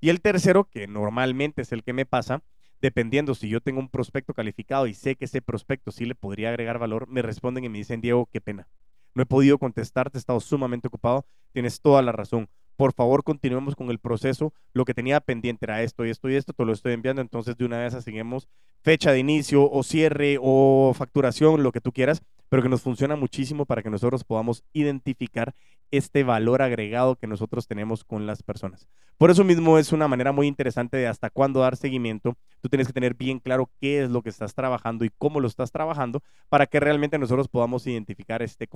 Y 0.00 0.08
el 0.08 0.20
tercero, 0.20 0.64
que 0.64 0.86
normalmente 0.86 1.62
es 1.62 1.72
el 1.72 1.84
que 1.84 1.92
me 1.92 2.06
pasa, 2.06 2.42
dependiendo 2.80 3.34
si 3.34 3.48
yo 3.48 3.60
tengo 3.60 3.80
un 3.80 3.90
prospecto 3.90 4.32
calificado 4.32 4.86
y 4.86 4.94
sé 4.94 5.16
que 5.16 5.26
ese 5.26 5.42
prospecto 5.42 5.90
sí 5.90 6.06
le 6.06 6.14
podría 6.14 6.48
agregar 6.48 6.78
valor, 6.78 7.06
me 7.08 7.22
responden 7.22 7.64
y 7.64 7.68
me 7.68 7.78
dicen, 7.78 8.00
Diego, 8.00 8.28
qué 8.32 8.40
pena. 8.40 8.68
No 9.14 9.22
he 9.22 9.26
podido 9.26 9.58
contestarte, 9.58 10.16
he 10.16 10.20
estado 10.20 10.40
sumamente 10.40 10.88
ocupado, 10.88 11.26
tienes 11.52 11.80
toda 11.80 12.00
la 12.00 12.12
razón 12.12 12.48
por 12.80 12.94
favor 12.94 13.22
continuemos 13.24 13.76
con 13.76 13.90
el 13.90 13.98
proceso. 13.98 14.54
Lo 14.72 14.86
que 14.86 14.94
tenía 14.94 15.20
pendiente 15.20 15.66
era 15.66 15.82
esto 15.82 16.06
y 16.06 16.08
esto 16.08 16.30
y 16.30 16.36
esto, 16.36 16.54
te 16.54 16.64
lo 16.64 16.72
estoy 16.72 16.94
enviando, 16.94 17.20
entonces 17.20 17.54
de 17.58 17.66
una 17.66 17.76
vez 17.76 17.92
asignemos 17.92 18.48
fecha 18.80 19.12
de 19.12 19.18
inicio 19.18 19.70
o 19.70 19.82
cierre 19.82 20.38
o 20.40 20.94
facturación, 20.96 21.62
lo 21.62 21.72
que 21.72 21.82
tú 21.82 21.92
quieras, 21.92 22.22
pero 22.48 22.62
que 22.62 22.70
nos 22.70 22.80
funciona 22.80 23.16
muchísimo 23.16 23.66
para 23.66 23.82
que 23.82 23.90
nosotros 23.90 24.24
podamos 24.24 24.64
identificar 24.72 25.54
este 25.90 26.24
valor 26.24 26.62
agregado 26.62 27.16
que 27.16 27.26
nosotros 27.26 27.66
tenemos 27.66 28.02
con 28.02 28.26
las 28.26 28.42
personas. 28.42 28.88
Por 29.18 29.30
eso 29.30 29.44
mismo 29.44 29.76
es 29.76 29.92
una 29.92 30.08
manera 30.08 30.32
muy 30.32 30.46
interesante 30.46 30.96
de 30.96 31.06
hasta 31.06 31.28
cuándo 31.28 31.60
dar 31.60 31.76
seguimiento. 31.76 32.38
Tú 32.62 32.70
tienes 32.70 32.86
que 32.86 32.94
tener 32.94 33.12
bien 33.12 33.40
claro 33.40 33.68
qué 33.78 34.04
es 34.04 34.10
lo 34.10 34.22
que 34.22 34.30
estás 34.30 34.54
trabajando 34.54 35.04
y 35.04 35.10
cómo 35.18 35.40
lo 35.40 35.48
estás 35.48 35.70
trabajando 35.70 36.22
para 36.48 36.64
que 36.64 36.80
realmente 36.80 37.18
nosotros 37.18 37.48
podamos 37.48 37.86
identificar 37.86 38.40
este 38.40 38.66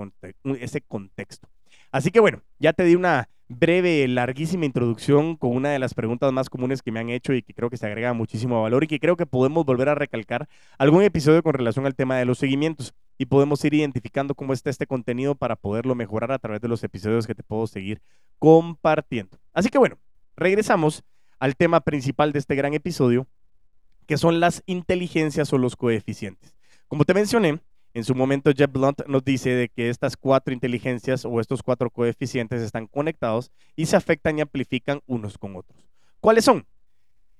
ese 0.60 0.82
contexto. 0.82 1.48
Así 1.90 2.10
que 2.10 2.20
bueno, 2.20 2.42
ya 2.58 2.74
te 2.74 2.84
di 2.84 2.96
una 2.96 3.30
breve, 3.48 4.06
larguísima 4.08 4.64
introducción 4.64 5.36
con 5.36 5.54
una 5.54 5.70
de 5.70 5.78
las 5.78 5.94
preguntas 5.94 6.32
más 6.32 6.48
comunes 6.48 6.82
que 6.82 6.90
me 6.90 7.00
han 7.00 7.10
hecho 7.10 7.34
y 7.34 7.42
que 7.42 7.54
creo 7.54 7.70
que 7.70 7.76
se 7.76 7.86
agrega 7.86 8.12
muchísimo 8.12 8.62
valor 8.62 8.84
y 8.84 8.86
que 8.86 8.98
creo 8.98 9.16
que 9.16 9.26
podemos 9.26 9.64
volver 9.64 9.88
a 9.88 9.94
recalcar 9.94 10.48
algún 10.78 11.02
episodio 11.02 11.42
con 11.42 11.54
relación 11.54 11.86
al 11.86 11.94
tema 11.94 12.16
de 12.16 12.24
los 12.24 12.38
seguimientos 12.38 12.94
y 13.18 13.26
podemos 13.26 13.64
ir 13.64 13.74
identificando 13.74 14.34
cómo 14.34 14.52
está 14.52 14.70
este 14.70 14.86
contenido 14.86 15.34
para 15.34 15.56
poderlo 15.56 15.94
mejorar 15.94 16.32
a 16.32 16.38
través 16.38 16.60
de 16.60 16.68
los 16.68 16.82
episodios 16.82 17.26
que 17.26 17.34
te 17.34 17.42
puedo 17.42 17.66
seguir 17.66 18.00
compartiendo. 18.38 19.38
Así 19.52 19.68
que 19.68 19.78
bueno, 19.78 19.98
regresamos 20.36 21.04
al 21.38 21.56
tema 21.56 21.80
principal 21.80 22.32
de 22.32 22.38
este 22.38 22.54
gran 22.54 22.74
episodio, 22.74 23.26
que 24.06 24.16
son 24.16 24.40
las 24.40 24.62
inteligencias 24.66 25.52
o 25.52 25.58
los 25.58 25.76
coeficientes. 25.76 26.54
Como 26.88 27.04
te 27.04 27.14
mencioné, 27.14 27.60
En 27.94 28.02
su 28.02 28.16
momento, 28.16 28.50
Jeff 28.52 28.72
Blunt 28.72 29.06
nos 29.06 29.24
dice 29.24 29.50
de 29.50 29.68
que 29.68 29.88
estas 29.88 30.16
cuatro 30.16 30.52
inteligencias 30.52 31.24
o 31.24 31.38
estos 31.38 31.62
cuatro 31.62 31.90
coeficientes 31.90 32.60
están 32.60 32.88
conectados 32.88 33.52
y 33.76 33.86
se 33.86 33.94
afectan 33.94 34.36
y 34.36 34.40
amplifican 34.40 35.00
unos 35.06 35.38
con 35.38 35.54
otros. 35.54 35.78
¿Cuáles 36.18 36.44
son? 36.44 36.66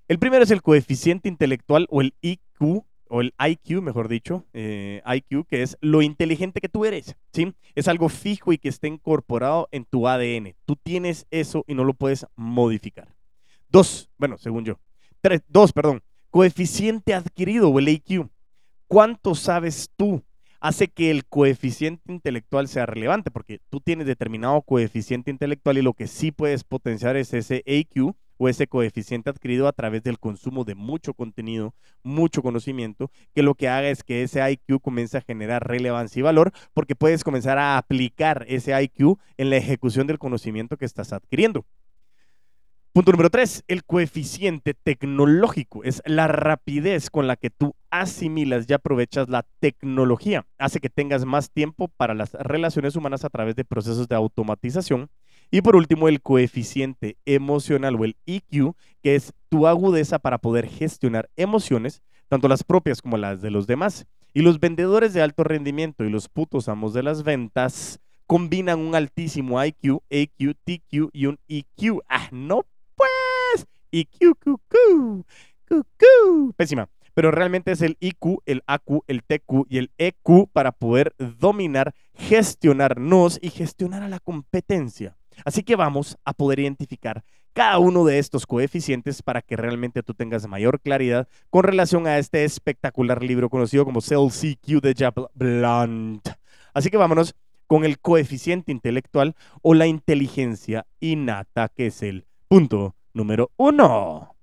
El 0.06 0.20
primero 0.20 0.44
es 0.44 0.52
el 0.52 0.62
coeficiente 0.62 1.28
intelectual 1.28 1.88
o 1.90 2.02
el 2.02 2.14
IQ, 2.20 2.84
o 3.08 3.20
el 3.20 3.34
IQ, 3.37 3.82
mejor 3.82 4.06
dicho, 4.06 4.46
eh, 4.52 5.02
IQ, 5.04 5.44
que 5.49 5.62
es 5.62 5.76
lo 5.80 6.02
inteligente 6.02 6.61
que 6.61 6.68
tú 6.68 6.84
eres, 6.84 7.16
¿sí? 7.32 7.52
Es 7.75 7.88
algo 7.88 8.08
fijo 8.08 8.52
y 8.52 8.58
que 8.58 8.68
está 8.68 8.87
incorporado 8.87 9.68
en 9.73 9.84
tu 9.84 10.06
ADN. 10.06 10.54
Tú 10.66 10.76
tienes 10.76 11.26
eso 11.32 11.64
y 11.66 11.75
no 11.75 11.82
lo 11.82 11.94
puedes 11.94 12.26
modificar. 12.37 13.08
Dos, 13.68 14.08
bueno, 14.18 14.38
según 14.38 14.64
yo. 14.64 14.78
Dos, 15.49 15.73
perdón. 15.73 16.00
Coeficiente 16.30 17.12
adquirido 17.12 17.70
o 17.70 17.78
el 17.80 17.88
IQ. 17.88 18.28
¿Cuánto 18.87 19.34
sabes 19.34 19.90
tú 19.96 20.23
hace 20.64 20.88
que 20.88 21.11
el 21.11 21.26
coeficiente 21.26 22.11
intelectual 22.11 22.68
sea 22.68 22.87
relevante, 22.87 23.30
porque 23.30 23.61
tú 23.68 23.80
tienes 23.80 24.06
determinado 24.06 24.62
coeficiente 24.62 25.30
intelectual 25.30 25.76
y 25.76 25.83
lo 25.83 25.92
que 25.92 26.06
sí 26.06 26.33
puedes 26.33 26.64
potenciar 26.64 27.16
es 27.16 27.35
ese 27.35 27.62
AQ 27.66 28.14
o 28.38 28.49
ese 28.49 28.66
coeficiente 28.66 29.28
adquirido 29.28 29.68
a 29.68 29.73
través 29.73 30.02
del 30.02 30.18
consumo 30.18 30.64
de 30.64 30.75
mucho 30.75 31.12
contenido, 31.12 31.75
mucho 32.02 32.40
conocimiento, 32.40 33.11
que 33.35 33.42
lo 33.42 33.54
que 33.56 33.68
haga 33.68 33.90
es 33.90 34.02
que 34.02 34.23
ese 34.23 34.40
IQ 34.50 34.80
comience 34.80 35.18
a 35.18 35.21
generar 35.21 35.68
relevancia 35.68 36.21
y 36.21 36.23
valor, 36.23 36.50
porque 36.73 36.97
puedes 36.97 37.25
comenzar 37.25 37.59
a 37.59 37.76
aplicar 37.76 38.47
ese 38.49 38.73
IQ 38.83 39.18
en 39.37 39.50
la 39.50 39.59
ejecución 39.59 40.06
del 40.06 40.18
conocimiento 40.18 40.78
que 40.78 40.87
estás 40.87 41.12
adquiriendo. 41.12 41.66
Punto 42.94 43.10
número 43.10 43.28
tres, 43.28 43.64
el 43.66 43.82
coeficiente 43.82 44.72
tecnológico 44.72 45.82
es 45.82 46.00
la 46.06 46.28
rapidez 46.28 47.10
con 47.10 47.26
la 47.26 47.34
que 47.34 47.50
tú 47.50 47.74
asimilas 47.90 48.66
y 48.68 48.72
aprovechas 48.72 49.28
la 49.28 49.44
tecnología. 49.58 50.46
Hace 50.58 50.78
que 50.78 50.90
tengas 50.90 51.24
más 51.24 51.50
tiempo 51.50 51.88
para 51.88 52.14
las 52.14 52.34
relaciones 52.34 52.94
humanas 52.94 53.24
a 53.24 53.30
través 53.30 53.56
de 53.56 53.64
procesos 53.64 54.06
de 54.06 54.14
automatización. 54.14 55.10
Y 55.50 55.62
por 55.62 55.74
último, 55.74 56.06
el 56.06 56.22
coeficiente 56.22 57.16
emocional 57.24 57.96
o 57.96 58.04
el 58.04 58.14
EQ, 58.26 58.76
que 59.02 59.16
es 59.16 59.32
tu 59.48 59.66
agudeza 59.66 60.20
para 60.20 60.38
poder 60.38 60.68
gestionar 60.68 61.28
emociones, 61.34 62.00
tanto 62.28 62.46
las 62.46 62.62
propias 62.62 63.02
como 63.02 63.16
las 63.16 63.42
de 63.42 63.50
los 63.50 63.66
demás. 63.66 64.06
Y 64.34 64.42
los 64.42 64.60
vendedores 64.60 65.12
de 65.14 65.22
alto 65.22 65.42
rendimiento 65.42 66.04
y 66.04 66.10
los 66.10 66.28
putos 66.28 66.68
amos 66.68 66.94
de 66.94 67.02
las 67.02 67.24
ventas 67.24 67.98
combinan 68.28 68.78
un 68.78 68.94
altísimo 68.94 69.60
IQ, 69.64 70.00
AQ, 70.12 70.54
TQ 70.62 71.10
y 71.12 71.26
un 71.26 71.40
EQ. 71.48 72.04
Ah, 72.08 72.28
no. 72.30 72.64
Y 73.94 74.06
Q, 74.06 74.34
Q, 74.34 74.60
Q, 74.66 75.24
Q, 75.68 76.52
Pésima. 76.56 76.88
Pero 77.14 77.30
realmente 77.30 77.70
es 77.70 77.80
el 77.80 77.96
IQ, 78.00 78.42
el 78.44 78.64
AQ, 78.66 79.04
el 79.06 79.22
TQ 79.22 79.66
y 79.68 79.78
el 79.78 79.92
EQ 79.98 80.48
para 80.52 80.72
poder 80.72 81.14
dominar, 81.38 81.94
gestionarnos 82.12 83.38
y 83.40 83.50
gestionar 83.50 84.02
a 84.02 84.08
la 84.08 84.18
competencia. 84.18 85.16
Así 85.44 85.62
que 85.62 85.76
vamos 85.76 86.18
a 86.24 86.32
poder 86.32 86.58
identificar 86.58 87.22
cada 87.52 87.78
uno 87.78 88.04
de 88.04 88.18
estos 88.18 88.46
coeficientes 88.46 89.22
para 89.22 89.42
que 89.42 89.54
realmente 89.54 90.02
tú 90.02 90.12
tengas 90.12 90.48
mayor 90.48 90.80
claridad 90.80 91.28
con 91.48 91.62
relación 91.62 92.08
a 92.08 92.18
este 92.18 92.42
espectacular 92.42 93.22
libro 93.22 93.48
conocido 93.48 93.84
como 93.84 94.00
Cell 94.00 94.26
CQ 94.28 94.80
de 94.82 94.94
Jeff 94.96 95.14
Blunt. 95.34 96.28
Así 96.72 96.90
que 96.90 96.96
vámonos 96.96 97.36
con 97.68 97.84
el 97.84 98.00
coeficiente 98.00 98.72
intelectual 98.72 99.36
o 99.62 99.72
la 99.72 99.86
inteligencia 99.86 100.84
innata, 100.98 101.68
que 101.68 101.86
es 101.86 102.02
el 102.02 102.26
Punto 102.48 102.96
número 103.14 103.50
uno. 103.56 104.35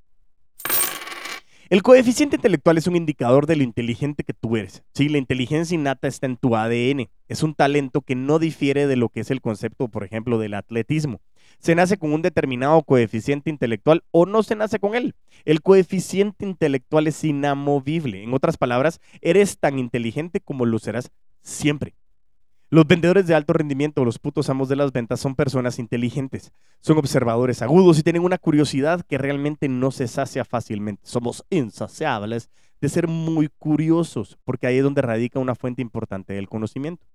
El 1.71 1.83
coeficiente 1.83 2.35
intelectual 2.35 2.77
es 2.77 2.87
un 2.87 2.97
indicador 2.97 3.45
de 3.45 3.55
lo 3.55 3.63
inteligente 3.63 4.25
que 4.25 4.33
tú 4.33 4.57
eres. 4.57 4.83
Sí, 4.93 5.07
la 5.07 5.19
inteligencia 5.19 5.73
innata 5.73 6.09
está 6.09 6.25
en 6.25 6.35
tu 6.35 6.57
ADN. 6.57 7.07
Es 7.29 7.43
un 7.43 7.55
talento 7.55 8.01
que 8.01 8.13
no 8.13 8.39
difiere 8.39 8.87
de 8.87 8.97
lo 8.97 9.07
que 9.07 9.21
es 9.21 9.31
el 9.31 9.39
concepto, 9.39 9.87
por 9.87 10.03
ejemplo, 10.03 10.37
del 10.37 10.53
atletismo. 10.53 11.21
Se 11.59 11.73
nace 11.73 11.97
con 11.97 12.11
un 12.11 12.21
determinado 12.21 12.83
coeficiente 12.83 13.49
intelectual 13.49 14.03
o 14.11 14.25
no 14.25 14.43
se 14.43 14.57
nace 14.57 14.79
con 14.79 14.95
él. 14.95 15.15
El 15.45 15.61
coeficiente 15.61 16.45
intelectual 16.45 17.07
es 17.07 17.23
inamovible. 17.23 18.21
En 18.21 18.33
otras 18.33 18.57
palabras, 18.57 18.99
eres 19.21 19.57
tan 19.57 19.79
inteligente 19.79 20.41
como 20.41 20.65
lo 20.65 20.77
serás 20.77 21.09
siempre. 21.41 21.95
Los 22.73 22.87
vendedores 22.87 23.27
de 23.27 23.35
alto 23.35 23.51
rendimiento, 23.51 24.05
los 24.05 24.17
putos 24.17 24.49
amos 24.49 24.69
de 24.69 24.77
las 24.77 24.93
ventas, 24.93 25.19
son 25.19 25.35
personas 25.35 25.77
inteligentes, 25.77 26.53
son 26.79 26.97
observadores 26.99 27.61
agudos 27.61 27.99
y 27.99 28.01
tienen 28.01 28.23
una 28.23 28.37
curiosidad 28.37 29.01
que 29.01 29.17
realmente 29.17 29.67
no 29.67 29.91
se 29.91 30.07
sacia 30.07 30.45
fácilmente. 30.45 31.01
Somos 31.03 31.43
insaciables 31.49 32.49
de 32.79 32.87
ser 32.87 33.09
muy 33.09 33.49
curiosos, 33.49 34.39
porque 34.45 34.67
ahí 34.67 34.77
es 34.77 34.85
donde 34.85 35.01
radica 35.01 35.37
una 35.37 35.53
fuente 35.53 35.81
importante 35.81 36.31
del 36.31 36.47
conocimiento. 36.47 37.05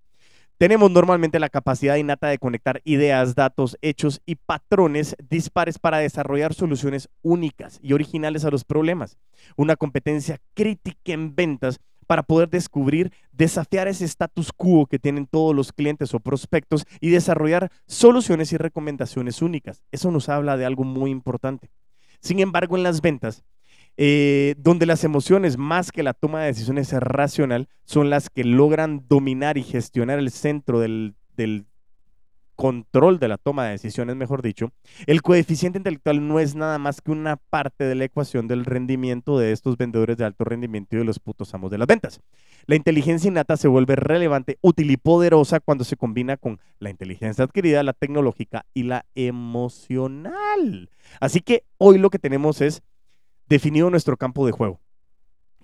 Tenemos 0.59 0.91
normalmente 0.91 1.41
la 1.41 1.49
capacidad 1.49 1.97
innata 1.97 2.29
de 2.29 2.37
conectar 2.37 2.83
ideas, 2.85 3.35
datos, 3.35 3.79
hechos 3.81 4.21
y 4.27 4.35
patrones 4.35 5.17
dispares 5.27 5.79
para 5.79 5.97
desarrollar 5.97 6.53
soluciones 6.53 7.09
únicas 7.23 7.79
y 7.83 7.95
originales 7.95 8.45
a 8.45 8.51
los 8.51 8.65
problemas. 8.65 9.17
Una 9.57 9.77
competencia 9.77 10.39
crítica 10.53 11.15
en 11.15 11.35
ventas 11.35 11.81
para 12.07 12.23
poder 12.23 12.49
descubrir, 12.49 13.13
desafiar 13.33 13.89
ese 13.89 14.05
status 14.05 14.53
quo 14.53 14.87
que 14.87 14.99
tienen 14.99 15.27
todos 15.27 15.55
los 15.55 15.73
clientes 15.73 16.15
o 16.15 16.21
prospectos 16.21 16.85
y 17.01 17.11
desarrollar 17.11 17.71
soluciones 17.87 18.53
y 18.53 18.57
recomendaciones 18.57 19.43
únicas. 19.43 19.83
Eso 19.93 20.11
nos 20.11 20.29
habla 20.29 20.57
de 20.57 20.67
algo 20.67 20.85
muy 20.85 21.11
importante. 21.11 21.71
Sin 22.21 22.41
embargo, 22.41 22.77
en 22.77 22.83
las 22.83 23.01
ventas, 23.01 23.45
eh, 23.99 24.55
donde 24.59 24.85
las 24.85 25.05
emociones 25.05 25.57
más 25.57 25.91
que 25.91 26.03
la 26.03 26.13
toma 26.13 26.41
de 26.41 26.49
decisiones 26.49 26.93
racional 26.93 27.69
son 27.85 28.11
las 28.11 28.29
que 28.29 28.45
logran 28.45 29.07
dominar 29.09 29.57
y 29.57 29.63
gestionar 29.63 30.19
el 30.19 30.31
centro 30.31 30.81
del, 30.81 31.15
del 31.37 31.67
control 32.57 33.19
de 33.19 33.29
la 33.29 33.37
toma 33.37 33.67
de 33.67 33.73
decisiones, 33.73 34.17
mejor 34.17 34.43
dicho, 34.43 34.73
el 35.07 35.23
coeficiente 35.23 35.79
intelectual 35.79 36.27
no 36.27 36.41
es 36.41 36.55
nada 36.55 36.79
más 36.79 37.01
que 37.01 37.13
una 37.13 37.37
parte 37.37 37.85
de 37.85 37.95
la 37.95 38.05
ecuación 38.05 38.49
del 38.49 38.65
rendimiento 38.65 39.39
de 39.39 39.53
estos 39.53 39.77
vendedores 39.77 40.17
de 40.17 40.25
alto 40.25 40.45
rendimiento 40.45 40.97
y 40.97 40.99
de 40.99 41.05
los 41.05 41.21
putos 41.21 41.55
amos 41.55 41.71
de 41.71 41.79
las 41.79 41.87
ventas. 41.87 42.21
La 42.67 42.75
inteligencia 42.75 43.29
innata 43.29 43.57
se 43.57 43.69
vuelve 43.69 43.95
relevante, 43.95 44.59
útil 44.63 44.91
y 44.91 44.97
poderosa 44.97 45.61
cuando 45.61 45.85
se 45.85 45.97
combina 45.97 46.37
con 46.37 46.59
la 46.81 46.91
inteligencia 46.91 47.45
adquirida, 47.45 47.83
la 47.83 47.93
tecnológica 47.93 48.67
y 48.75 48.85
la 48.85 49.07
emocional. 49.15 50.91
Así 51.21 51.41
que 51.41 51.65
hoy 51.79 51.99
lo 51.99 52.11
que 52.11 52.19
tenemos 52.19 52.61
es 52.61 52.83
definido 53.49 53.91
nuestro 53.91 54.17
campo 54.17 54.47
de 54.47 54.53
juego. 54.53 54.81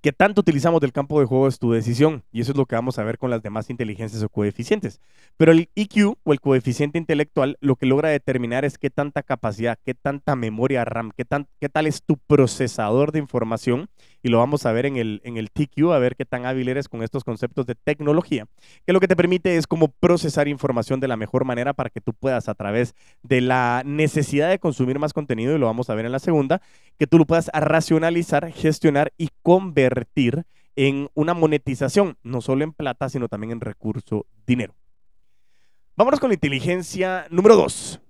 ¿Qué 0.03 0.11
tanto 0.11 0.41
utilizamos 0.41 0.81
del 0.81 0.93
campo 0.93 1.21
de 1.21 1.27
juego 1.27 1.47
es 1.47 1.61
tu 1.61 1.71
decisión? 1.71 2.25
Y 2.33 2.41
eso 2.41 2.51
es 2.51 2.59
lo 2.59 2.67
que 2.67 2.75
vamos 2.75 2.99
a 2.99 3.05
ver 3.05 3.19
con 3.19 3.31
las 3.31 3.41
demás 3.41 3.71
inteligencias 3.71 4.21
o 4.25 4.29
coeficientes. 4.29 5.01
Pero 5.37 5.53
el 5.53 5.69
EQ 5.77 6.17
o 6.25 6.33
el 6.33 6.41
coeficiente 6.41 6.99
intelectual 6.99 7.57
lo 7.61 7.77
que 7.77 7.87
logra 7.87 8.09
determinar 8.09 8.65
es 8.65 8.79
qué 8.79 8.91
tanta 8.91 9.23
capacidad, 9.23 9.79
qué 9.85 9.95
tanta 9.95 10.35
memoria 10.35 10.85
RAM, 10.85 11.13
qué 11.17 11.25
tal 11.25 11.87
es 11.87 12.03
tu 12.03 12.17
procesador 12.17 13.13
de 13.13 13.21
información 13.21 13.91
y 14.23 14.29
lo 14.29 14.39
vamos 14.39 14.67
a 14.67 14.73
ver 14.73 14.87
en 14.87 14.97
el, 14.97 15.21
en 15.25 15.37
el 15.37 15.51
TQ, 15.51 15.93
a 15.93 15.99
ver 15.99 16.17
qué 16.17 16.25
tan 16.25 16.47
hábil 16.47 16.69
eres 16.69 16.89
con 16.89 17.03
estos 17.03 17.25
conceptos 17.25 17.67
de 17.67 17.75
tecnología, 17.75 18.47
que 18.87 18.93
lo 18.93 19.01
que 19.01 19.09
te 19.09 19.17
permite 19.17 19.57
es 19.57 19.67
como 19.67 19.89
procesar 19.89 20.49
información 20.49 21.01
de 21.01 21.09
la 21.09 21.17
mejor 21.17 21.45
manera 21.45 21.73
para 21.73 21.91
que 21.91 22.01
tú 22.01 22.13
puedas 22.15 22.49
a 22.49 22.55
través 22.55 22.95
de 23.23 23.41
la 23.41 23.83
necesidad 23.85 24.49
de 24.49 24.59
consumir 24.59 24.99
más 24.99 25.13
contenido, 25.13 25.55
y 25.55 25.59
lo 25.59 25.67
vamos 25.67 25.91
a 25.91 25.95
ver 25.95 26.07
en 26.07 26.13
la 26.13 26.19
segunda, 26.19 26.63
que 26.99 27.07
tú 27.07 27.19
lo 27.19 27.27
puedas 27.27 27.51
racionalizar, 27.53 28.53
gestionar 28.53 29.13
y 29.19 29.31
convertir 29.43 30.45
en 30.77 31.09
una 31.15 31.35
monetización, 31.35 32.17
no 32.23 32.41
solo 32.41 32.65
en 32.65 32.73
plata, 32.73 33.09
sino 33.09 33.29
también 33.29 33.53
en 33.53 33.61
recurso 33.61 34.27
dinero. 34.47 34.75
Vámonos 35.97 36.21
con 36.21 36.31
la 36.31 36.35
inteligencia 36.35 37.27
número 37.31 37.57
dos 37.57 38.01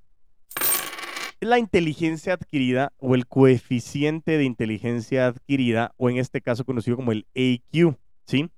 la 1.43 1.59
inteligencia 1.59 2.35
adquirida 2.35 2.93
o 2.99 3.15
el 3.15 3.27
coeficiente 3.27 4.39
de 4.39 4.45
inteligencia 4.45 5.27
adquirida, 5.27 5.93
o 5.97 6.09
en 6.09 6.19
este 6.19 6.41
caso 6.41 6.65
conocido 6.65 6.97
como 6.97 7.13
el 7.13 7.27
AQ, 7.35 7.97
¿sí? 8.25 8.49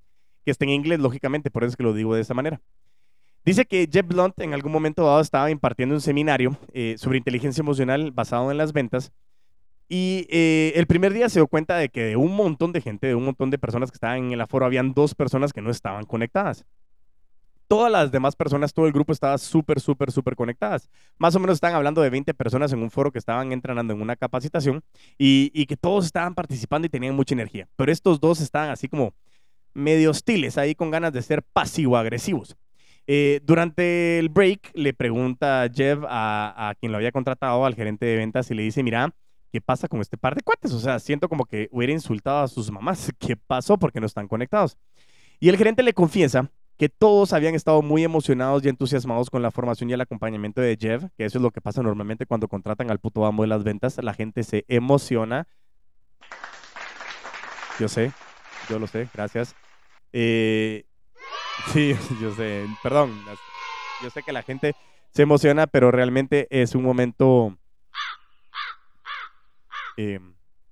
Que 0.44 0.50
está 0.50 0.64
en 0.64 0.70
inglés, 0.70 1.00
lógicamente, 1.00 1.50
por 1.50 1.64
eso 1.64 1.70
es 1.70 1.76
que 1.76 1.82
lo 1.82 1.94
digo 1.94 2.14
de 2.14 2.20
esa 2.20 2.34
manera. 2.34 2.60
Dice 3.44 3.64
que 3.64 3.88
Jeff 3.90 4.06
Blunt 4.06 4.38
en 4.40 4.52
algún 4.52 4.72
momento 4.72 5.04
dado 5.04 5.20
estaba 5.20 5.50
impartiendo 5.50 5.94
un 5.94 6.00
seminario 6.00 6.58
eh, 6.72 6.96
sobre 6.98 7.18
inteligencia 7.18 7.62
emocional 7.62 8.10
basado 8.10 8.50
en 8.50 8.58
las 8.58 8.72
ventas 8.72 9.12
y 9.88 10.26
eh, 10.30 10.72
el 10.76 10.86
primer 10.86 11.12
día 11.12 11.28
se 11.28 11.40
dio 11.40 11.46
cuenta 11.46 11.76
de 11.76 11.90
que 11.90 12.04
de 12.04 12.16
un 12.16 12.34
montón 12.34 12.72
de 12.72 12.80
gente, 12.80 13.06
de 13.06 13.14
un 13.14 13.24
montón 13.24 13.50
de 13.50 13.58
personas 13.58 13.90
que 13.90 13.96
estaban 13.96 14.18
en 14.18 14.32
el 14.32 14.40
aforo, 14.40 14.64
habían 14.64 14.94
dos 14.94 15.14
personas 15.14 15.52
que 15.52 15.60
no 15.60 15.70
estaban 15.70 16.04
conectadas 16.04 16.64
todas 17.68 17.90
las 17.90 18.12
demás 18.12 18.36
personas, 18.36 18.72
todo 18.72 18.86
el 18.86 18.92
grupo 18.92 19.12
estaba 19.12 19.38
súper, 19.38 19.80
súper, 19.80 20.10
súper 20.12 20.36
conectadas. 20.36 20.88
Más 21.18 21.34
o 21.34 21.40
menos 21.40 21.56
están 21.56 21.74
hablando 21.74 22.02
de 22.02 22.10
20 22.10 22.34
personas 22.34 22.72
en 22.72 22.80
un 22.80 22.90
foro 22.90 23.10
que 23.10 23.18
estaban 23.18 23.52
entrenando 23.52 23.92
en 23.92 24.00
una 24.00 24.16
capacitación 24.16 24.82
y, 25.18 25.66
que 25.66 25.76
todos 25.76 26.06
estaban 26.06 26.34
participando 26.34 26.86
y 26.86 26.90
tenían 26.90 27.14
mucha 27.14 27.34
energía. 27.34 27.68
Pero 27.76 27.90
estos 27.92 28.20
dos 28.20 28.40
estaban 28.40 28.70
así 28.70 28.88
como 28.88 29.14
medio 29.72 30.10
hostiles, 30.10 30.58
ahí 30.58 30.74
con 30.74 30.90
ganas 30.90 31.12
de 31.12 31.22
ser 31.22 31.42
pasivo-agresivos. 31.42 32.56
Eh, 33.06 33.40
durante 33.44 34.18
el 34.18 34.28
break 34.28 34.70
le 34.74 34.94
pregunta 34.94 35.68
Jeff 35.72 35.98
a, 36.08 36.68
a, 36.68 36.74
quien 36.74 36.92
lo 36.92 36.98
había 36.98 37.12
contratado, 37.12 37.66
al 37.66 37.74
gerente 37.74 38.06
de 38.06 38.16
ventas, 38.16 38.50
y 38.50 38.54
le 38.54 38.62
dice, 38.62 38.82
mira, 38.82 39.12
¿qué 39.54 39.60
pasa 39.60 39.86
con 39.88 40.00
este 40.00 40.16
par 40.16 40.34
de 40.34 40.42
cuates? 40.42 40.72
O 40.72 40.80
sea, 40.80 40.98
siento 40.98 41.28
como 41.28 41.44
que 41.44 41.68
hubiera 41.70 41.92
insultado 41.92 42.42
a 42.42 42.48
sus 42.48 42.70
mamás. 42.70 43.12
¿Qué 43.18 43.36
pasó? 43.36 43.78
Porque 43.78 44.00
no 44.00 44.06
están 44.06 44.26
conectados. 44.26 44.76
Y 45.38 45.48
el 45.48 45.56
gerente 45.56 45.82
le 45.82 45.92
confiesa 45.92 46.50
que 46.84 46.90
todos 46.90 47.32
habían 47.32 47.54
estado 47.54 47.80
muy 47.80 48.04
emocionados 48.04 48.62
y 48.62 48.68
entusiasmados 48.68 49.30
con 49.30 49.40
la 49.40 49.50
formación 49.50 49.88
y 49.88 49.94
el 49.94 50.02
acompañamiento 50.02 50.60
de 50.60 50.76
Jeff, 50.78 51.04
que 51.16 51.24
eso 51.24 51.38
es 51.38 51.42
lo 51.42 51.50
que 51.50 51.62
pasa 51.62 51.82
normalmente 51.82 52.26
cuando 52.26 52.46
contratan 52.46 52.90
al 52.90 52.98
puto 52.98 53.24
amo 53.24 53.42
de 53.42 53.48
las 53.48 53.64
ventas, 53.64 53.96
la 54.02 54.12
gente 54.12 54.42
se 54.42 54.66
emociona. 54.68 55.48
Yo 57.80 57.88
sé, 57.88 58.12
yo 58.68 58.78
lo 58.78 58.86
sé, 58.86 59.08
gracias. 59.14 59.56
Eh, 60.12 60.84
sí, 61.72 61.96
yo 62.20 62.34
sé, 62.34 62.66
perdón, 62.82 63.18
yo 64.02 64.10
sé 64.10 64.22
que 64.22 64.32
la 64.34 64.42
gente 64.42 64.74
se 65.10 65.22
emociona, 65.22 65.66
pero 65.66 65.90
realmente 65.90 66.48
es 66.50 66.74
un 66.74 66.82
momento... 66.82 67.56
Eh, 69.96 70.20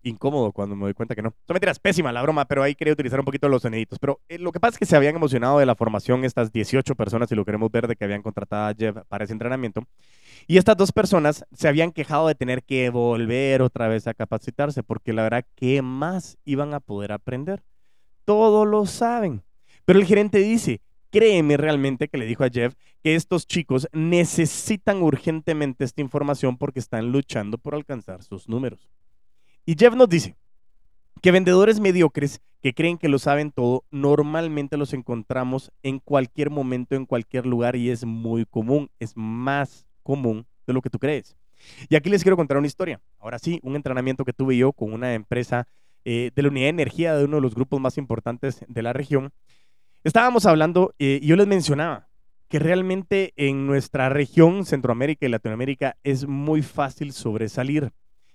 incómodo 0.02 0.52
cuando 0.52 0.76
me 0.76 0.82
doy 0.82 0.94
cuenta 0.94 1.14
que 1.14 1.22
no. 1.22 1.30
Son 1.46 1.54
mentiras, 1.54 1.78
pésima 1.78 2.12
la 2.12 2.22
broma, 2.22 2.44
pero 2.44 2.62
ahí 2.62 2.74
quería 2.74 2.92
utilizar 2.92 3.18
un 3.18 3.24
poquito 3.24 3.48
los 3.48 3.62
soniditos. 3.62 3.98
Pero 3.98 4.20
eh, 4.28 4.38
lo 4.38 4.52
que 4.52 4.60
pasa 4.60 4.74
es 4.74 4.78
que 4.78 4.86
se 4.86 4.96
habían 4.96 5.16
emocionado 5.16 5.58
de 5.58 5.66
la 5.66 5.74
formación 5.74 6.24
estas 6.24 6.52
18 6.52 6.94
personas, 6.94 7.28
si 7.28 7.34
lo 7.34 7.44
queremos 7.44 7.70
ver, 7.70 7.86
de 7.86 7.96
que 7.96 8.04
habían 8.04 8.22
contratado 8.22 8.68
a 8.68 8.74
Jeff 8.74 8.96
para 9.08 9.24
ese 9.24 9.32
entrenamiento. 9.32 9.84
Y 10.46 10.58
estas 10.58 10.76
dos 10.76 10.92
personas 10.92 11.44
se 11.52 11.68
habían 11.68 11.92
quejado 11.92 12.26
de 12.26 12.34
tener 12.34 12.62
que 12.62 12.90
volver 12.90 13.62
otra 13.62 13.88
vez 13.88 14.06
a 14.06 14.14
capacitarse, 14.14 14.82
porque 14.82 15.12
la 15.12 15.22
verdad, 15.22 15.44
¿qué 15.54 15.82
más 15.82 16.38
iban 16.44 16.74
a 16.74 16.80
poder 16.80 17.12
aprender? 17.12 17.62
Todos 18.24 18.66
lo 18.66 18.86
saben. 18.86 19.42
Pero 19.84 19.98
el 19.98 20.04
gerente 20.04 20.38
dice, 20.38 20.80
créeme 21.10 21.56
realmente 21.56 22.08
que 22.08 22.18
le 22.18 22.26
dijo 22.26 22.44
a 22.44 22.48
Jeff 22.48 22.74
que 23.02 23.14
estos 23.14 23.46
chicos 23.46 23.88
necesitan 23.92 25.02
urgentemente 25.02 25.84
esta 25.84 26.00
información 26.00 26.56
porque 26.56 26.80
están 26.80 27.12
luchando 27.12 27.58
por 27.58 27.74
alcanzar 27.74 28.22
sus 28.22 28.48
números. 28.48 28.88
Y 29.64 29.76
Jeff 29.78 29.94
nos 29.94 30.08
dice 30.08 30.36
que 31.20 31.30
vendedores 31.30 31.78
mediocres 31.78 32.40
que 32.62 32.74
creen 32.74 32.98
que 32.98 33.08
lo 33.08 33.18
saben 33.18 33.50
todo, 33.50 33.84
normalmente 33.90 34.76
los 34.76 34.92
encontramos 34.92 35.72
en 35.82 35.98
cualquier 35.98 36.50
momento, 36.50 36.94
en 36.94 37.06
cualquier 37.06 37.46
lugar 37.46 37.76
y 37.76 37.90
es 37.90 38.04
muy 38.04 38.44
común, 38.44 38.90
es 39.00 39.12
más 39.16 39.86
común 40.02 40.46
de 40.66 40.72
lo 40.72 40.80
que 40.80 40.90
tú 40.90 40.98
crees. 40.98 41.36
Y 41.88 41.96
aquí 41.96 42.10
les 42.10 42.22
quiero 42.22 42.36
contar 42.36 42.56
una 42.56 42.66
historia. 42.66 43.00
Ahora 43.18 43.38
sí, 43.38 43.60
un 43.62 43.76
entrenamiento 43.76 44.24
que 44.24 44.32
tuve 44.32 44.56
yo 44.56 44.72
con 44.72 44.92
una 44.92 45.14
empresa 45.14 45.66
eh, 46.04 46.30
de 46.34 46.42
la 46.42 46.48
unidad 46.48 46.66
de 46.66 46.70
energía 46.70 47.16
de 47.16 47.24
uno 47.24 47.36
de 47.36 47.42
los 47.42 47.54
grupos 47.54 47.80
más 47.80 47.98
importantes 47.98 48.64
de 48.66 48.82
la 48.82 48.92
región. 48.92 49.32
Estábamos 50.04 50.46
hablando 50.46 50.94
eh, 50.98 51.20
y 51.22 51.26
yo 51.26 51.36
les 51.36 51.46
mencionaba 51.46 52.08
que 52.48 52.58
realmente 52.58 53.32
en 53.36 53.66
nuestra 53.66 54.08
región, 54.08 54.66
Centroamérica 54.66 55.24
y 55.24 55.30
Latinoamérica, 55.30 55.96
es 56.02 56.26
muy 56.26 56.62
fácil 56.62 57.12
sobresalir. 57.12 57.92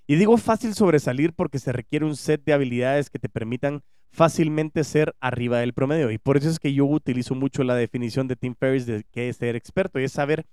Y 0.07 0.15
digo 0.15 0.37
fácil 0.37 0.73
sobresalir 0.73 1.33
porque 1.33 1.59
se 1.59 1.73
requiere 1.73 2.05
un 2.05 2.15
set 2.15 2.41
de 2.45 2.53
habilidades 2.53 3.09
que 3.09 3.19
te 3.19 3.27
permitan 3.27 3.83
fácilmente 4.09 4.85
ser 4.85 5.13
arriba 5.19 5.59
del 5.59 5.73
promedio. 5.73 6.11
Y 6.11 6.17
por 6.17 6.37
eso 6.37 6.49
es 6.49 6.59
que 6.59 6.73
yo 6.73 6.85
utilizo 6.85 7.35
mucho 7.35 7.63
la 7.63 7.75
definición 7.75 8.27
de 8.27 8.37
Tim 8.37 8.55
Ferriss 8.57 8.85
de 8.85 9.03
qué 9.11 9.27
es 9.27 9.37
ser 9.37 9.57
experto 9.57 9.99
y 9.99 10.05
es 10.05 10.13
saber 10.13 10.45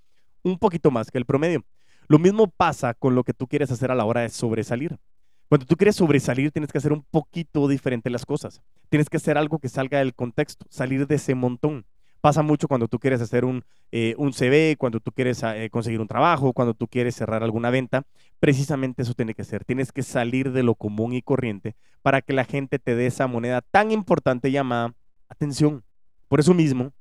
un 0.43 0.59
poquito 0.59 0.91
más 0.91 1.09
que 1.09 1.17
el 1.17 1.25
promedio. 1.25 1.63
Lo 2.07 2.19
mismo 2.19 2.47
pasa 2.47 2.93
con 2.93 3.15
lo 3.15 3.23
que 3.23 3.33
tú 3.33 3.47
quieres 3.47 3.71
hacer 3.71 3.91
a 3.91 3.95
la 3.95 4.05
hora 4.05 4.21
de 4.21 4.29
sobresalir. 4.29 4.97
Cuando 5.47 5.65
tú 5.65 5.75
quieres 5.75 5.95
sobresalir, 5.95 6.51
tienes 6.51 6.71
que 6.71 6.77
hacer 6.77 6.91
un 6.91 7.03
poquito 7.09 7.67
diferente 7.67 8.09
las 8.09 8.25
cosas. 8.25 8.61
Tienes 8.89 9.09
que 9.09 9.17
hacer 9.17 9.37
algo 9.37 9.59
que 9.59 9.69
salga 9.69 9.99
del 9.99 10.13
contexto, 10.13 10.65
salir 10.69 11.07
de 11.07 11.15
ese 11.15 11.33
montón. 11.33 11.85
Pasa 12.25 12.41
mucho 12.41 12.67
cuando 12.67 12.87
tú 12.87 12.97
quieres 12.97 13.21
hacer 13.21 13.45
un, 13.45 13.63
eh, 13.91 14.15
un 14.17 14.33
CV, 14.33 14.77
cuando 14.79 14.99
tú 14.99 15.11
quieres 15.11 15.43
eh, 15.43 15.69
conseguir 15.69 16.01
un 16.01 16.07
trabajo, 16.07 16.53
cuando 16.53 16.73
tú 16.73 16.87
quieres 16.87 17.13
cerrar 17.13 17.43
alguna 17.43 17.69
venta. 17.69 18.01
Precisamente 18.39 19.03
eso 19.03 19.13
tiene 19.13 19.35
que 19.35 19.43
ser. 19.43 19.63
Tienes 19.63 19.91
que 19.91 20.01
salir 20.01 20.51
de 20.51 20.63
lo 20.63 20.73
común 20.73 21.13
y 21.13 21.21
corriente 21.21 21.75
para 22.01 22.23
que 22.23 22.33
la 22.33 22.43
gente 22.43 22.79
te 22.79 22.95
dé 22.95 23.05
esa 23.05 23.27
moneda 23.27 23.61
tan 23.61 23.91
importante 23.91 24.49
llamada 24.49 24.95
atención. 25.29 25.83
Por 26.27 26.39
eso 26.39 26.55
mismo, 26.55 26.93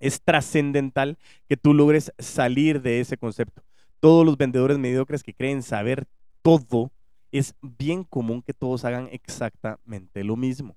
es 0.00 0.20
trascendental 0.20 1.16
que 1.48 1.56
tú 1.56 1.72
logres 1.72 2.12
salir 2.18 2.82
de 2.82 3.00
ese 3.00 3.16
concepto. 3.16 3.62
Todos 4.00 4.26
los 4.26 4.36
vendedores 4.36 4.76
mediocres 4.76 5.22
que 5.22 5.32
creen 5.32 5.62
saber 5.62 6.04
todo, 6.42 6.92
es 7.32 7.54
bien 7.62 8.04
común 8.04 8.42
que 8.42 8.52
todos 8.52 8.84
hagan 8.84 9.08
exactamente 9.12 10.24
lo 10.24 10.36
mismo 10.36 10.76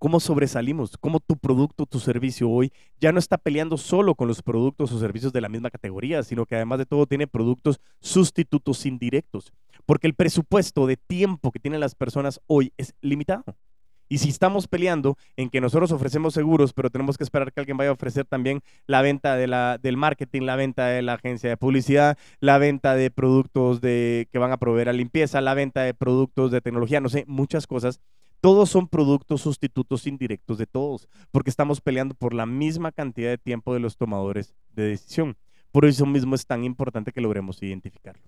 cómo 0.00 0.18
sobresalimos, 0.18 0.96
cómo 0.98 1.20
tu 1.20 1.36
producto, 1.36 1.84
tu 1.84 2.00
servicio 2.00 2.48
hoy 2.48 2.72
ya 2.98 3.12
no 3.12 3.18
está 3.18 3.36
peleando 3.36 3.76
solo 3.76 4.14
con 4.14 4.28
los 4.28 4.42
productos 4.42 4.90
o 4.92 4.98
servicios 4.98 5.30
de 5.32 5.42
la 5.42 5.50
misma 5.50 5.70
categoría, 5.70 6.22
sino 6.22 6.46
que 6.46 6.56
además 6.56 6.78
de 6.78 6.86
todo 6.86 7.06
tiene 7.06 7.26
productos 7.26 7.80
sustitutos 8.00 8.86
indirectos, 8.86 9.52
porque 9.84 10.06
el 10.06 10.14
presupuesto 10.14 10.86
de 10.86 10.96
tiempo 10.96 11.52
que 11.52 11.60
tienen 11.60 11.80
las 11.80 11.94
personas 11.94 12.40
hoy 12.46 12.72
es 12.78 12.94
limitado. 13.02 13.56
Y 14.08 14.18
si 14.18 14.30
estamos 14.30 14.66
peleando 14.66 15.18
en 15.36 15.50
que 15.50 15.60
nosotros 15.60 15.92
ofrecemos 15.92 16.32
seguros, 16.32 16.72
pero 16.72 16.88
tenemos 16.88 17.18
que 17.18 17.22
esperar 17.22 17.52
que 17.52 17.60
alguien 17.60 17.76
vaya 17.76 17.90
a 17.90 17.92
ofrecer 17.92 18.24
también 18.24 18.62
la 18.86 19.02
venta 19.02 19.36
del 19.36 19.96
marketing, 19.98 20.42
la 20.42 20.56
venta 20.56 20.86
de 20.86 21.02
la 21.02 21.12
agencia 21.12 21.50
de 21.50 21.56
publicidad, 21.58 22.18
la 22.40 22.56
venta 22.56 22.96
de 22.96 23.10
productos 23.10 23.80
que 23.80 24.28
van 24.32 24.50
a 24.50 24.56
proveer 24.56 24.88
a 24.88 24.94
limpieza, 24.94 25.42
la 25.42 25.54
venta 25.54 25.82
de 25.82 25.92
productos 25.92 26.50
de 26.50 26.62
tecnología, 26.62 27.00
no 27.00 27.10
sé, 27.10 27.24
muchas 27.28 27.66
cosas 27.68 28.00
todos 28.40 28.70
son 28.70 28.88
productos 28.88 29.42
sustitutos 29.42 30.06
indirectos 30.06 30.58
de 30.58 30.66
todos, 30.66 31.08
porque 31.30 31.50
estamos 31.50 31.80
peleando 31.80 32.14
por 32.14 32.34
la 32.34 32.46
misma 32.46 32.90
cantidad 32.92 33.30
de 33.30 33.38
tiempo 33.38 33.74
de 33.74 33.80
los 33.80 33.96
tomadores 33.96 34.54
de 34.70 34.84
decisión. 34.84 35.36
Por 35.72 35.84
eso 35.84 36.06
mismo 36.06 36.34
es 36.34 36.46
tan 36.46 36.64
importante 36.64 37.12
que 37.12 37.20
logremos 37.20 37.62
identificarlo. 37.62 38.22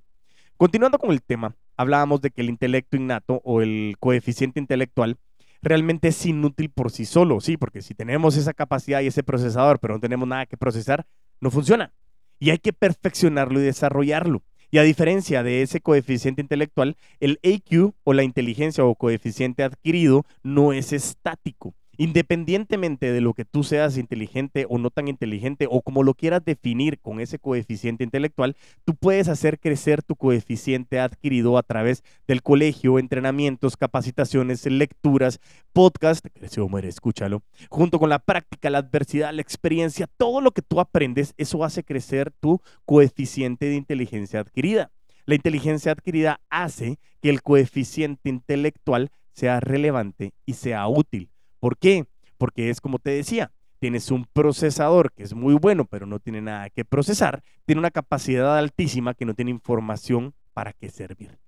Continuando 0.57 0.99
con 0.99 1.11
el 1.11 1.23
tema, 1.23 1.57
hablábamos 1.77 2.21
de 2.21 2.31
que 2.31 2.43
el 2.43 2.51
intelecto 2.51 2.97
innato 2.97 3.41
o 3.45 3.63
el 3.63 3.97
coeficiente 3.99 4.61
intelectual 4.61 5.19
realmente 5.63 6.09
es 6.09 6.27
inútil 6.27 6.71
por 6.71 6.91
sí 6.91 7.05
solo, 7.05 7.41
sí, 7.41 7.57
porque 7.57 7.83
si 7.83 7.95
tenemos 7.95 8.37
esa 8.37 8.53
capacidad 8.53 9.01
y 9.01 9.07
ese 9.07 9.23
procesador, 9.23 9.79
pero 9.79 9.95
no 9.95 10.01
tenemos 10.01 10.29
nada 10.29 10.47
que 10.47 10.57
procesar, 10.57 11.07
no 11.41 11.51
funciona. 11.51 11.93
Y 12.39 12.51
hay 12.51 12.59
que 12.59 12.73
perfeccionarlo 12.73 13.61
y 13.61 13.65
desarrollarlo. 13.65 14.43
Y 14.75 14.79
a 14.79 14.85
diferencia 14.85 15.43
de 15.43 15.61
ese 15.61 15.83
coeficiente 15.83 16.41
intelectual, 16.41 16.97
el 17.21 17.39
AQ 17.45 17.93
o 18.05 18.15
la 18.15 18.23
inteligencia 18.23 18.83
o 18.87 18.95
coeficiente 18.95 19.65
adquirido 19.65 20.25
no 20.43 20.73
es 20.73 20.95
estático. 20.95 21.75
Independientemente 22.03 23.13
de 23.13 23.21
lo 23.21 23.33
que 23.33 23.45
tú 23.45 23.63
seas 23.63 23.97
inteligente 23.97 24.67
o 24.69 24.77
no 24.77 24.91
tan 24.91 25.07
inteligente 25.07 25.69
o 25.71 25.83
como 25.83 26.03
lo 26.03 26.15
quieras 26.15 26.45
definir 26.45 26.99
con 26.99 27.21
ese 27.21 27.39
coeficiente 27.39 28.03
intelectual, 28.03 28.57
tú 28.85 28.97
puedes 28.97 29.29
hacer 29.29 29.61
crecer 29.61 30.03
tu 30.03 30.17
coeficiente 30.17 30.99
adquirido 30.99 31.57
a 31.57 31.63
través 31.63 32.03
del 32.27 32.43
colegio, 32.43 32.99
entrenamientos, 32.99 33.77
capacitaciones, 33.77 34.67
lecturas, 34.67 35.39
podcast, 35.73 36.27
creció 36.35 36.69
muere, 36.69 36.89
escúchalo, 36.89 37.45
junto 37.69 38.01
con 38.01 38.11
la 38.11 38.19
práctica, 38.19 38.69
la 38.69 38.79
adversidad, 38.79 39.33
la 39.33 39.43
experiencia, 39.43 40.09
todo 40.17 40.41
lo 40.41 40.51
que 40.51 40.63
tú 40.63 40.81
aprendes, 40.81 41.35
eso 41.37 41.63
hace 41.63 41.85
crecer 41.85 42.33
tu 42.41 42.61
coeficiente 42.85 43.67
de 43.67 43.77
inteligencia 43.77 44.41
adquirida. 44.41 44.91
La 45.25 45.37
inteligencia 45.37 45.93
adquirida 45.93 46.41
hace 46.51 46.99
que 47.21 47.31
el 47.31 47.43
coeficiente 47.43 48.29
intelectual 48.29 49.13
sea 49.31 49.61
relevante 49.61 50.33
y 50.47 50.55
sea 50.55 50.89
útil. 50.89 51.32
¿Por 51.63 51.79
qué? 51.79 52.07
Porque 52.39 52.71
es 52.71 52.81
como 52.81 52.99
te 52.99 53.11
decía, 53.11 53.53
tienes 53.79 54.11
un 54.11 54.25
procesador 54.25 55.13
que 55.13 55.23
es 55.23 55.33
muy 55.33 55.55
bueno, 55.55 55.85
pero 55.85 56.07
no 56.07 56.19
tiene 56.19 56.41
nada 56.41 56.69
que 56.71 56.85
procesar, 56.85 57.45
tiene 57.67 57.79
una 57.79 57.93
capacidad 57.93 58.59
altísima 58.59 59.15
que 59.15 59.25
no 59.25 59.35
tiene 59.35 59.53
información 59.53 60.35
para 60.55 60.73
qué 60.73 60.91
servir. 60.91 61.39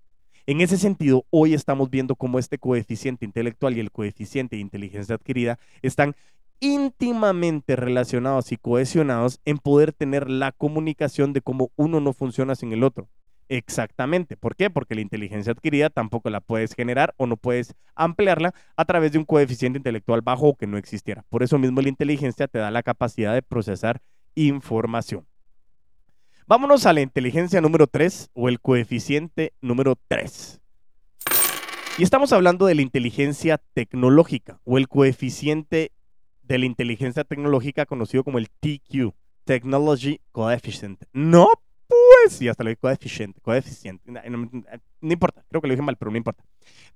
En 0.46 0.60
ese 0.60 0.78
sentido, 0.78 1.26
hoy 1.30 1.52
estamos 1.52 1.90
viendo 1.90 2.14
cómo 2.14 2.38
este 2.38 2.58
coeficiente 2.58 3.24
intelectual 3.24 3.76
y 3.76 3.80
el 3.80 3.90
coeficiente 3.90 4.54
de 4.54 4.62
inteligencia 4.62 5.16
adquirida 5.16 5.58
están 5.82 6.14
íntimamente 6.60 7.74
relacionados 7.74 8.52
y 8.52 8.56
cohesionados 8.56 9.40
en 9.44 9.58
poder 9.58 9.92
tener 9.92 10.30
la 10.30 10.52
comunicación 10.52 11.32
de 11.32 11.40
cómo 11.40 11.72
uno 11.74 11.98
no 11.98 12.12
funciona 12.12 12.54
sin 12.54 12.72
el 12.72 12.84
otro. 12.84 13.08
Exactamente. 13.48 14.36
¿Por 14.36 14.56
qué? 14.56 14.70
Porque 14.70 14.94
la 14.94 15.00
inteligencia 15.00 15.52
adquirida 15.52 15.90
tampoco 15.90 16.30
la 16.30 16.40
puedes 16.40 16.74
generar 16.74 17.14
o 17.16 17.26
no 17.26 17.36
puedes 17.36 17.74
ampliarla 17.94 18.54
a 18.76 18.84
través 18.84 19.12
de 19.12 19.18
un 19.18 19.24
coeficiente 19.24 19.78
intelectual 19.78 20.22
bajo 20.22 20.48
o 20.48 20.56
que 20.56 20.66
no 20.66 20.78
existiera. 20.78 21.24
Por 21.28 21.42
eso 21.42 21.58
mismo 21.58 21.80
la 21.80 21.88
inteligencia 21.88 22.48
te 22.48 22.58
da 22.58 22.70
la 22.70 22.82
capacidad 22.82 23.34
de 23.34 23.42
procesar 23.42 24.00
información. 24.34 25.26
Vámonos 26.46 26.84
a 26.86 26.92
la 26.92 27.00
inteligencia 27.00 27.60
número 27.60 27.86
3 27.86 28.30
o 28.34 28.48
el 28.48 28.60
coeficiente 28.60 29.54
número 29.62 29.96
3. 30.08 30.60
Y 31.96 32.02
estamos 32.02 32.32
hablando 32.32 32.66
de 32.66 32.74
la 32.74 32.82
inteligencia 32.82 33.62
tecnológica 33.72 34.60
o 34.64 34.78
el 34.78 34.88
coeficiente 34.88 35.92
de 36.42 36.58
la 36.58 36.66
inteligencia 36.66 37.24
tecnológica 37.24 37.86
conocido 37.86 38.24
como 38.24 38.38
el 38.38 38.50
TQ, 38.50 39.14
Technology 39.44 40.20
Coefficient. 40.32 41.04
No 41.12 41.48
pues, 42.24 42.42
y 42.42 42.48
hasta 42.48 42.64
lo 42.64 42.70
dije 42.70 42.80
coeficiente, 42.80 43.40
coeficiente, 43.40 44.10
no, 44.10 45.12
importa, 45.12 45.44
creo 45.48 45.60
que 45.60 45.68
lo 45.68 45.74
dije 45.74 45.82
mal, 45.82 45.96
pero 45.96 46.10
no 46.10 46.16
importa. 46.16 46.42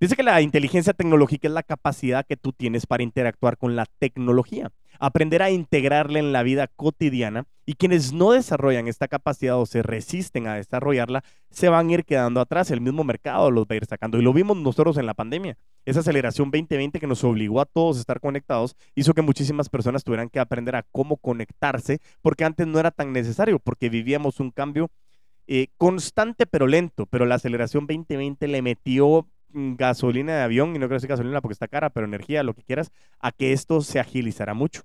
Dice 0.00 0.16
que 0.16 0.22
la 0.22 0.40
inteligencia 0.40 0.94
tecnológica 0.94 1.48
es 1.48 1.54
la 1.54 1.62
capacidad 1.62 2.24
que 2.26 2.36
tú 2.36 2.52
tienes 2.52 2.86
para 2.86 3.02
interactuar 3.02 3.58
con 3.58 3.76
la 3.76 3.86
tecnología. 3.98 4.70
aprender 5.00 5.42
a 5.42 5.50
integrarla 5.50 6.18
en 6.18 6.32
la 6.32 6.42
vida 6.42 6.66
cotidiana 6.66 7.44
y 7.64 7.74
quienes 7.74 8.12
no 8.12 8.32
desarrollan 8.32 8.88
esta 8.88 9.06
capacidad 9.06 9.56
o 9.56 9.64
se 9.64 9.82
resisten 9.82 10.48
a 10.48 10.54
desarrollarla, 10.54 11.22
se 11.50 11.68
van 11.68 11.88
a 11.88 11.92
ir 11.92 12.04
quedando 12.04 12.40
atrás, 12.40 12.72
el 12.72 12.80
mismo 12.80 13.04
mercado 13.04 13.50
los 13.52 13.64
va 13.64 13.74
a 13.74 13.76
ir 13.76 13.84
sacando 13.84 14.18
y 14.18 14.22
lo 14.22 14.32
vimos 14.32 14.56
nosotros 14.56 14.96
en 14.96 15.06
la 15.06 15.14
pandemia. 15.14 15.56
Esa 15.84 16.00
aceleración 16.00 16.50
2020 16.50 16.98
que 16.98 17.06
nos 17.06 17.22
obligó 17.22 17.60
a 17.60 17.66
todos 17.66 17.98
a 17.98 18.00
estar 18.00 18.18
conectados 18.18 18.74
hizo 18.96 19.14
que 19.14 19.22
muchísimas 19.22 19.68
personas 19.68 20.02
tuvieran 20.02 20.30
que 20.30 20.40
aprender 20.40 20.74
a 20.74 20.84
cómo 20.90 21.16
conectarse 21.16 22.00
porque 22.22 22.44
antes 22.44 22.66
no 22.66 22.80
era 22.80 22.90
tan 22.90 23.12
necesario 23.12 23.60
porque 23.60 23.88
vivíamos 23.88 24.40
un 24.40 24.50
cambio 24.50 24.90
eh, 25.50 25.68
constante 25.78 26.46
pero 26.46 26.66
lento, 26.66 27.06
pero 27.06 27.24
la 27.24 27.36
aceleración 27.36 27.86
2020 27.86 28.46
le 28.48 28.60
metió 28.60 29.26
mm, 29.48 29.76
gasolina 29.76 30.36
de 30.36 30.42
avión, 30.42 30.76
y 30.76 30.78
no 30.78 30.86
quiero 30.86 30.96
decir 30.96 31.08
gasolina 31.08 31.40
porque 31.40 31.54
está 31.54 31.68
cara, 31.68 31.88
pero 31.88 32.06
energía, 32.06 32.42
lo 32.42 32.52
que 32.52 32.62
quieras, 32.62 32.92
a 33.18 33.32
que 33.32 33.54
esto 33.54 33.80
se 33.80 33.98
agilizará 33.98 34.52
mucho. 34.52 34.82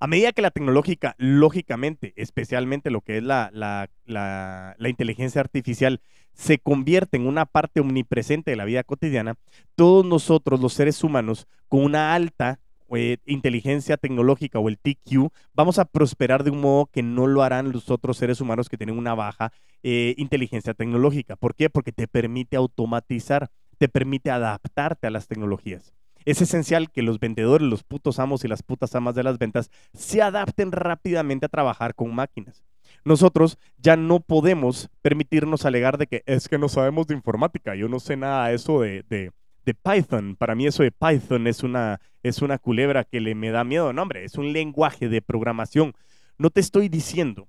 A 0.00 0.06
medida 0.06 0.32
que 0.32 0.42
la 0.42 0.50
tecnológica, 0.50 1.14
lógicamente, 1.18 2.14
especialmente 2.16 2.90
lo 2.90 3.02
que 3.02 3.18
es 3.18 3.22
la, 3.22 3.50
la, 3.52 3.90
la, 4.06 4.88
inteligencia 4.88 5.42
artificial, 5.42 6.00
se 6.32 6.58
convierte 6.58 7.16
en 7.18 7.26
una 7.26 7.44
parte 7.44 7.80
omnipresente 7.80 8.50
de 8.50 8.56
la 8.56 8.64
vida 8.64 8.82
cotidiana, 8.82 9.36
todos 9.76 10.04
nosotros, 10.04 10.58
los 10.58 10.72
seres 10.72 11.04
humanos, 11.04 11.46
con 11.68 11.84
una 11.84 12.14
alta 12.14 12.60
eh, 12.94 13.18
inteligencia 13.26 13.96
tecnológica 13.96 14.58
o 14.58 14.68
el 14.68 14.78
TQ, 14.78 15.30
vamos 15.54 15.78
a 15.78 15.84
prosperar 15.84 16.44
de 16.44 16.50
un 16.50 16.60
modo 16.60 16.86
que 16.86 17.02
no 17.02 17.26
lo 17.26 17.42
harán 17.42 17.72
los 17.72 17.90
otros 17.90 18.16
seres 18.16 18.40
humanos 18.40 18.68
que 18.68 18.76
tienen 18.76 18.98
una 18.98 19.14
baja 19.14 19.52
eh, 19.82 20.14
inteligencia 20.18 20.74
tecnológica. 20.74 21.36
¿Por 21.36 21.54
qué? 21.54 21.70
Porque 21.70 21.92
te 21.92 22.08
permite 22.08 22.56
automatizar, 22.56 23.50
te 23.78 23.88
permite 23.88 24.30
adaptarte 24.30 25.06
a 25.06 25.10
las 25.10 25.26
tecnologías. 25.26 25.92
Es 26.24 26.40
esencial 26.40 26.90
que 26.90 27.02
los 27.02 27.20
vendedores, 27.20 27.66
los 27.68 27.84
putos 27.84 28.18
amos 28.18 28.44
y 28.44 28.48
las 28.48 28.62
putas 28.62 28.94
amas 28.94 29.14
de 29.14 29.22
las 29.22 29.38
ventas 29.38 29.70
se 29.92 30.22
adapten 30.22 30.72
rápidamente 30.72 31.46
a 31.46 31.50
trabajar 31.50 31.94
con 31.94 32.14
máquinas. 32.14 32.64
Nosotros 33.04 33.58
ya 33.76 33.96
no 33.96 34.20
podemos 34.20 34.88
permitirnos 35.02 35.66
alegar 35.66 35.98
de 35.98 36.06
que 36.06 36.22
es 36.24 36.48
que 36.48 36.58
no 36.58 36.68
sabemos 36.70 37.06
de 37.06 37.14
informática, 37.14 37.74
yo 37.74 37.88
no 37.88 38.00
sé 38.00 38.16
nada 38.16 38.48
de 38.48 38.54
eso 38.54 38.80
de 38.80 39.02
de 39.02 39.30
Python. 39.72 40.36
Para 40.36 40.54
mí 40.54 40.66
eso 40.66 40.82
de 40.82 40.92
Python 40.92 41.46
es 41.46 41.62
una, 41.62 42.00
es 42.22 42.42
una 42.42 42.58
culebra 42.58 43.04
que 43.04 43.20
le 43.20 43.34
me 43.34 43.50
da 43.50 43.64
miedo. 43.64 43.94
No, 43.94 44.02
hombre, 44.02 44.24
es 44.24 44.36
un 44.36 44.52
lenguaje 44.52 45.08
de 45.08 45.22
programación. 45.22 45.94
No 46.36 46.50
te 46.50 46.60
estoy 46.60 46.90
diciendo 46.90 47.48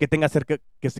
que 0.00 0.08
tengas, 0.08 0.32
que, 0.32 0.58
que, 0.80 0.90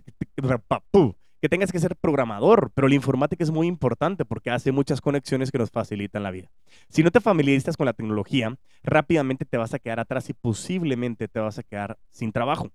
que 1.41 1.49
tengas 1.49 1.71
que 1.73 1.79
ser 1.79 1.97
programador, 1.97 2.71
pero 2.73 2.87
la 2.87 2.95
informática 2.95 3.43
es 3.43 3.51
muy 3.51 3.67
importante 3.67 4.23
porque 4.23 4.51
hace 4.51 4.71
muchas 4.71 5.01
conexiones 5.01 5.51
que 5.51 5.57
nos 5.57 5.71
facilitan 5.71 6.23
la 6.23 6.31
vida. 6.31 6.49
Si 6.87 7.03
no 7.03 7.11
te 7.11 7.19
familiarizas 7.19 7.75
con 7.75 7.85
la 7.85 7.91
tecnología, 7.91 8.55
rápidamente 8.83 9.43
te 9.43 9.57
vas 9.57 9.73
a 9.73 9.79
quedar 9.79 9.99
atrás 9.99 10.29
y 10.29 10.33
posiblemente 10.33 11.27
te 11.27 11.41
vas 11.41 11.59
a 11.59 11.63
quedar 11.63 11.97
sin 12.11 12.31
trabajo 12.31 12.71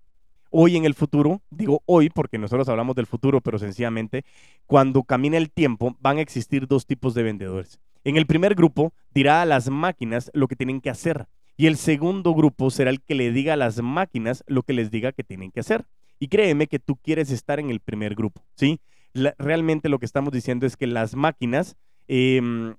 hoy 0.50 0.76
en 0.76 0.84
el 0.84 0.94
futuro, 0.94 1.42
digo 1.50 1.82
hoy 1.87 2.11
porque 2.11 2.38
nosotros 2.38 2.68
hablamos 2.68 2.96
del 2.96 3.06
futuro, 3.06 3.40
pero 3.40 3.58
sencillamente, 3.58 4.24
cuando 4.66 5.02
camine 5.02 5.37
el 5.37 5.50
tiempo, 5.50 5.96
van 6.00 6.18
a 6.18 6.22
existir 6.22 6.66
dos 6.66 6.87
tipos 6.87 7.14
de 7.14 7.22
vendedores. 7.22 7.80
En 8.04 8.16
el 8.16 8.26
primer 8.26 8.54
grupo 8.54 8.92
dirá 9.12 9.42
a 9.42 9.46
las 9.46 9.68
máquinas 9.70 10.30
lo 10.34 10.48
que 10.48 10.56
tienen 10.56 10.80
que 10.80 10.90
hacer 10.90 11.26
y 11.56 11.66
el 11.66 11.76
segundo 11.76 12.34
grupo 12.34 12.70
será 12.70 12.90
el 12.90 13.02
que 13.02 13.14
le 13.14 13.32
diga 13.32 13.54
a 13.54 13.56
las 13.56 13.82
máquinas 13.82 14.44
lo 14.46 14.62
que 14.62 14.72
les 14.72 14.90
diga 14.90 15.12
que 15.12 15.24
tienen 15.24 15.50
que 15.50 15.61
hacer. 15.61 15.84
Y 16.20 16.28
créeme 16.28 16.68
que 16.68 16.78
tú 16.78 16.96
quieres 16.96 17.30
estar 17.30 17.61
en 17.61 17.70
el 17.70 17.80
primer 17.80 18.14
grupo, 18.14 18.44
¿sí? 18.54 18.80
realmente 19.38 19.88
lo 19.88 19.98
que 19.98 20.06
estamos 20.06 20.32
diciendo 20.32 20.66
es 20.66 20.76
que 20.76 20.87
las 20.87 21.16
máquinas 21.16 21.76
em, 22.06 22.76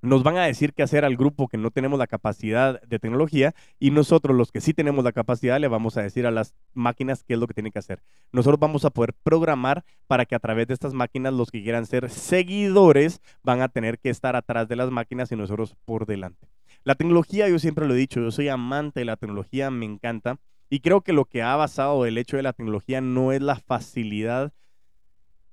nos 0.00 0.22
van 0.22 0.36
a 0.36 0.44
decir 0.44 0.72
qué 0.74 0.82
hacer 0.82 1.04
al 1.04 1.16
grupo 1.16 1.48
que 1.48 1.58
no 1.58 1.70
tenemos 1.70 1.98
la 1.98 2.06
capacidad 2.06 2.80
de 2.82 2.98
tecnología 2.98 3.54
y 3.78 3.90
nosotros 3.90 4.36
los 4.36 4.52
que 4.52 4.60
sí 4.60 4.74
tenemos 4.74 5.04
la 5.04 5.12
capacidad 5.12 5.58
le 5.58 5.68
vamos 5.68 5.96
a 5.96 6.02
decir 6.02 6.26
a 6.26 6.30
las 6.30 6.54
máquinas 6.72 7.24
qué 7.24 7.34
es 7.34 7.40
lo 7.40 7.46
que 7.46 7.54
tienen 7.54 7.72
que 7.72 7.80
hacer. 7.80 8.02
Nosotros 8.32 8.60
vamos 8.60 8.84
a 8.84 8.90
poder 8.90 9.14
programar 9.22 9.84
para 10.06 10.24
que 10.24 10.34
a 10.34 10.38
través 10.38 10.68
de 10.68 10.74
estas 10.74 10.94
máquinas 10.94 11.34
los 11.34 11.50
que 11.50 11.62
quieran 11.62 11.86
ser 11.86 12.10
seguidores 12.10 13.20
van 13.42 13.60
a 13.60 13.68
tener 13.68 13.98
que 13.98 14.10
estar 14.10 14.36
atrás 14.36 14.68
de 14.68 14.76
las 14.76 14.90
máquinas 14.90 15.32
y 15.32 15.36
nosotros 15.36 15.74
por 15.84 16.06
delante. 16.06 16.48
La 16.84 16.94
tecnología, 16.94 17.48
yo 17.48 17.58
siempre 17.58 17.86
lo 17.86 17.94
he 17.94 17.98
dicho, 17.98 18.20
yo 18.20 18.30
soy 18.30 18.48
amante 18.48 19.00
de 19.00 19.06
la 19.06 19.16
tecnología, 19.16 19.70
me 19.70 19.84
encanta 19.84 20.38
y 20.70 20.80
creo 20.80 21.00
que 21.00 21.12
lo 21.12 21.24
que 21.24 21.42
ha 21.42 21.56
basado 21.56 22.06
el 22.06 22.18
hecho 22.18 22.36
de 22.36 22.42
la 22.42 22.52
tecnología 22.52 23.00
no 23.00 23.32
es 23.32 23.42
la 23.42 23.56
facilidad 23.56 24.52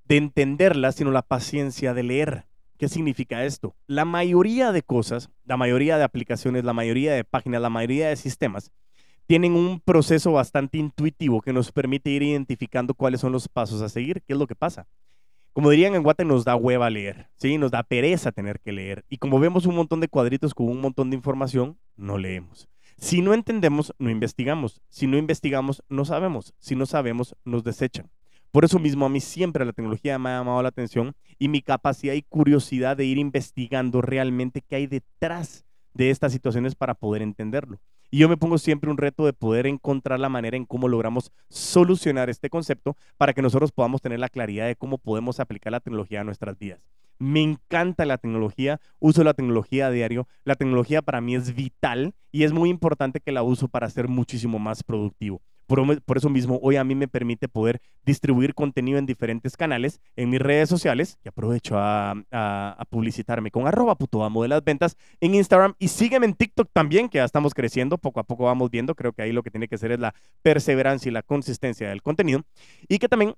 de 0.06 0.18
entenderla, 0.18 0.92
sino 0.92 1.12
la 1.12 1.24
paciencia 1.24 1.94
de 1.94 2.04
leer. 2.04 2.46
¿Qué 2.78 2.90
significa 2.90 3.46
esto? 3.46 3.76
La 3.88 4.04
mayoría 4.04 4.72
de 4.72 4.82
cosas, 4.82 5.30
la 5.46 5.56
mayoría 5.56 5.98
de 5.98 6.04
aplicaciones, 6.04 6.66
la 6.66 6.74
mayoría 6.74 7.14
de 7.14 7.24
páginas, 7.24 7.62
la 7.62 7.70
mayoría 7.70 8.10
de 8.10 8.16
sistemas 8.16 8.72
tienen 9.28 9.54
un 9.54 9.80
proceso 9.80 10.34
bastante 10.34 10.78
intuitivo 10.78 11.42
que 11.42 11.54
nos 11.54 11.72
permite 11.72 12.12
ir 12.12 12.22
identificando 12.22 12.94
cuáles 12.94 13.22
son 13.22 13.32
los 13.32 13.48
pasos 13.48 13.82
a 13.82 13.90
seguir, 13.90 14.22
qué 14.22 14.34
es 14.34 14.40
lo 14.40 14.46
que 14.48 14.56
pasa. 14.56 14.88
Como 15.54 15.70
dirían 15.70 15.96
en 15.96 16.04
Guate, 16.04 16.26
nos 16.26 16.44
da 16.44 16.56
hueva 16.56 16.90
leer, 16.90 17.30
¿sí? 17.38 17.58
Nos 17.58 17.72
da 17.72 17.84
pereza 17.84 18.32
tener 18.32 18.60
que 18.60 18.74
leer. 18.74 19.06
Y 19.10 19.18
como 19.18 19.40
vemos 19.40 19.66
un 19.66 19.76
montón 19.76 20.02
de 20.02 20.10
cuadritos 20.10 20.54
con 20.54 20.68
un 20.68 20.82
montón 20.82 21.10
de 21.10 21.16
información, 21.16 21.80
no 21.96 22.18
leemos. 22.18 22.68
Si 22.98 23.22
no 23.22 23.34
entendemos, 23.34 23.94
no 23.98 24.10
investigamos. 24.10 24.82
Si 24.90 25.08
no 25.08 25.18
investigamos, 25.18 25.82
no 25.88 26.06
sabemos. 26.06 26.54
Si 26.60 26.76
no 26.76 26.86
sabemos, 26.86 27.36
nos 27.46 27.64
desechan. 27.64 28.10
Por 28.56 28.64
eso 28.64 28.80
mismo 28.80 29.06
a 29.06 29.10
mí 29.10 29.20
siempre 29.20 29.66
la 29.66 29.74
tecnología 29.74 30.18
me 30.18 30.30
ha 30.30 30.38
llamado 30.38 30.64
la 30.64 30.70
atención 30.70 31.14
y 31.38 31.50
mi 31.50 31.62
capacidad 31.62 32.14
y 32.14 32.22
curiosidad 32.22 32.96
de 32.96 33.04
ir 33.04 33.18
investigando 33.18 34.02
realmente 34.02 34.62
qué 34.62 34.78
hay 34.78 34.88
detrás 34.88 35.66
de 35.94 36.10
estas 36.10 36.32
situaciones 36.32 36.74
para 36.74 36.94
poder 36.94 37.22
entenderlo. 37.22 37.82
Y 38.12 38.20
yo 38.20 38.30
me 38.30 38.38
pongo 38.38 38.58
siempre 38.58 38.90
un 38.90 38.96
reto 38.96 39.26
de 39.26 39.34
poder 39.34 39.68
encontrar 39.68 40.22
la 40.22 40.30
manera 40.30 40.56
en 40.56 40.64
cómo 40.64 40.88
logramos 40.88 41.34
solucionar 41.50 42.30
este 42.30 42.50
concepto 42.50 42.96
para 43.18 43.34
que 43.34 43.42
nosotros 43.42 43.74
podamos 43.74 44.02
tener 44.02 44.22
la 44.22 44.30
claridad 44.30 44.68
de 44.68 44.78
cómo 44.78 45.00
podemos 45.00 45.42
aplicar 45.42 45.74
la 45.74 45.82
tecnología 45.82 46.22
a 46.22 46.24
nuestras 46.24 46.58
vidas. 46.58 46.80
Me 47.20 47.42
encanta 47.42 48.06
la 48.06 48.18
tecnología, 48.18 48.80
uso 49.00 49.26
la 49.26 49.34
tecnología 49.34 49.88
a 49.88 49.92
diario. 49.92 50.30
La 50.46 50.56
tecnología 50.56 51.02
para 51.02 51.20
mí 51.20 51.36
es 51.36 51.56
vital 51.56 52.14
y 52.32 52.44
es 52.44 52.54
muy 52.54 52.70
importante 52.70 53.20
que 53.20 53.34
la 53.34 53.44
uso 53.44 53.68
para 53.68 53.90
ser 53.90 54.08
muchísimo 54.08 54.60
más 54.60 54.82
productivo. 54.82 55.42
Por, 55.68 56.18
eso 56.18 56.30
mismo, 56.30 56.60
hoy 56.62 56.76
a 56.76 56.84
mí 56.84 56.96
me 56.96 57.08
permite 57.08 57.48
poder 57.48 57.82
distribuir 58.06 58.54
contenido 58.54 59.00
en 59.00 59.06
diferentes 59.06 59.58
canales, 59.58 60.00
en 60.16 60.30
mis 60.30 60.40
redes 60.40 60.70
sociales, 60.70 61.18
y 61.24 61.30
aprovecho 61.30 61.76
a, 61.78 62.16
publicitarme 62.90 63.52
con 63.52 63.68
arroba 63.68 63.96
puto 63.96 64.24
amo 64.24 64.44
de 64.44 64.50
las 64.50 64.64
ventas 64.64 64.96
en 65.20 65.36
Instagram 65.36 65.74
y 65.80 65.88
sígueme 65.88 66.26
en 66.28 66.34
TikTok 66.34 66.70
también, 66.72 67.10
que 67.10 67.18
ya 67.18 67.26
estamos 67.26 67.54
creciendo, 67.54 67.98
poco 67.98 68.20
a 68.20 68.24
poco 68.24 68.46
vamos 68.46 68.70
viendo, 68.70 68.96
creo 68.96 69.12
que 69.12 69.24
ahí 69.24 69.32
lo 69.32 69.44
que 69.44 69.52
tiene 69.52 69.68
que 69.68 69.78
ser 69.78 69.92
es 69.92 70.00
la 70.00 70.14
perseverancia 70.42 71.10
y 71.10 71.14
la 71.14 71.24
consistencia 71.24 71.90
del 71.90 72.02
contenido, 72.02 72.44
y 72.88 73.00
que 73.00 73.10
también 73.10 73.36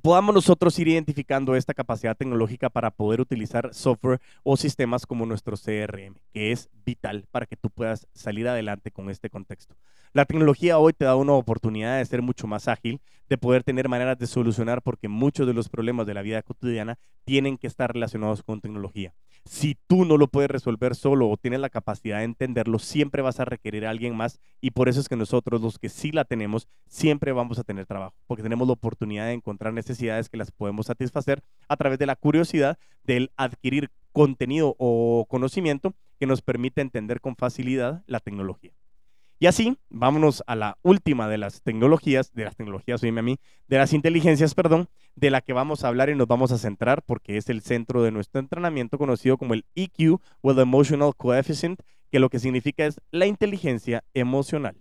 podamos 0.00 0.34
nosotros 0.34 0.78
ir 0.78 0.88
identificando 0.88 1.54
esta 1.54 1.74
capacidad 1.74 2.16
tecnológica 2.16 2.70
para 2.70 2.90
poder 2.90 3.20
utilizar 3.20 3.72
software 3.74 4.20
o 4.42 4.56
sistemas 4.56 5.06
como 5.06 5.26
nuestro 5.26 5.56
CRM, 5.56 6.16
que 6.32 6.52
es 6.52 6.68
vital 6.84 7.26
para 7.30 7.46
que 7.46 7.56
tú 7.56 7.70
puedas 7.70 8.06
salir 8.14 8.48
adelante 8.48 8.90
con 8.90 9.10
este 9.10 9.30
contexto. 9.30 9.76
La 10.12 10.24
tecnología 10.24 10.78
hoy 10.78 10.92
te 10.92 11.04
da 11.04 11.14
una 11.14 11.34
oportunidad 11.34 11.98
de 11.98 12.04
ser 12.04 12.20
mucho 12.20 12.48
más 12.48 12.66
ágil, 12.66 13.00
de 13.28 13.38
poder 13.38 13.62
tener 13.62 13.88
maneras 13.88 14.18
de 14.18 14.26
solucionar, 14.26 14.82
porque 14.82 15.06
muchos 15.06 15.46
de 15.46 15.54
los 15.54 15.68
problemas 15.68 16.04
de 16.06 16.14
la 16.14 16.22
vida 16.22 16.42
cotidiana 16.42 16.98
tienen 17.24 17.58
que 17.58 17.68
estar 17.68 17.92
relacionados 17.92 18.42
con 18.42 18.60
tecnología. 18.60 19.14
Si 19.44 19.78
tú 19.86 20.04
no 20.04 20.16
lo 20.16 20.26
puedes 20.26 20.50
resolver 20.50 20.96
solo 20.96 21.28
o 21.28 21.36
tienes 21.36 21.60
la 21.60 21.70
capacidad 21.70 22.18
de 22.18 22.24
entenderlo, 22.24 22.78
siempre 22.78 23.22
vas 23.22 23.38
a 23.38 23.44
requerir 23.44 23.86
a 23.86 23.90
alguien 23.90 24.16
más 24.16 24.40
y 24.60 24.72
por 24.72 24.88
eso 24.88 24.98
es 24.98 25.08
que 25.08 25.16
nosotros, 25.16 25.60
los 25.60 25.78
que 25.78 25.88
sí 25.88 26.10
la 26.10 26.24
tenemos, 26.24 26.66
siempre 26.88 27.30
vamos 27.32 27.58
a 27.58 27.64
tener 27.64 27.86
trabajo, 27.86 28.14
porque 28.26 28.42
tenemos 28.42 28.66
la 28.66 28.74
oportunidad 28.74 29.26
de 29.26 29.34
encontrar 29.34 29.72
necesidades 29.72 29.89
que 29.98 30.36
las 30.36 30.50
podemos 30.50 30.86
satisfacer 30.86 31.42
a 31.68 31.76
través 31.76 31.98
de 31.98 32.06
la 32.06 32.16
curiosidad 32.16 32.78
del 33.04 33.30
adquirir 33.36 33.90
contenido 34.12 34.74
o 34.78 35.26
conocimiento 35.28 35.94
que 36.18 36.26
nos 36.26 36.42
permite 36.42 36.80
entender 36.80 37.20
con 37.20 37.36
facilidad 37.36 38.02
la 38.06 38.20
tecnología. 38.20 38.72
Y 39.42 39.46
así, 39.46 39.78
vámonos 39.88 40.42
a 40.46 40.54
la 40.54 40.76
última 40.82 41.26
de 41.26 41.38
las 41.38 41.62
tecnologías, 41.62 42.30
de 42.34 42.44
las 42.44 42.56
tecnologías, 42.56 43.02
oíme 43.02 43.20
a 43.20 43.22
mí, 43.22 43.38
de 43.68 43.78
las 43.78 43.94
inteligencias, 43.94 44.54
perdón, 44.54 44.88
de 45.16 45.30
la 45.30 45.40
que 45.40 45.54
vamos 45.54 45.82
a 45.82 45.88
hablar 45.88 46.10
y 46.10 46.14
nos 46.14 46.26
vamos 46.26 46.52
a 46.52 46.58
centrar 46.58 47.02
porque 47.02 47.38
es 47.38 47.48
el 47.48 47.62
centro 47.62 48.02
de 48.02 48.10
nuestro 48.10 48.38
entrenamiento 48.38 48.98
conocido 48.98 49.38
como 49.38 49.54
el 49.54 49.64
EQ 49.74 50.20
o 50.42 50.50
el 50.50 50.58
Emotional 50.58 51.16
Coefficient, 51.16 51.80
que 52.10 52.18
lo 52.18 52.28
que 52.28 52.38
significa 52.38 52.84
es 52.84 53.00
la 53.12 53.24
inteligencia 53.24 54.04
emocional. 54.12 54.76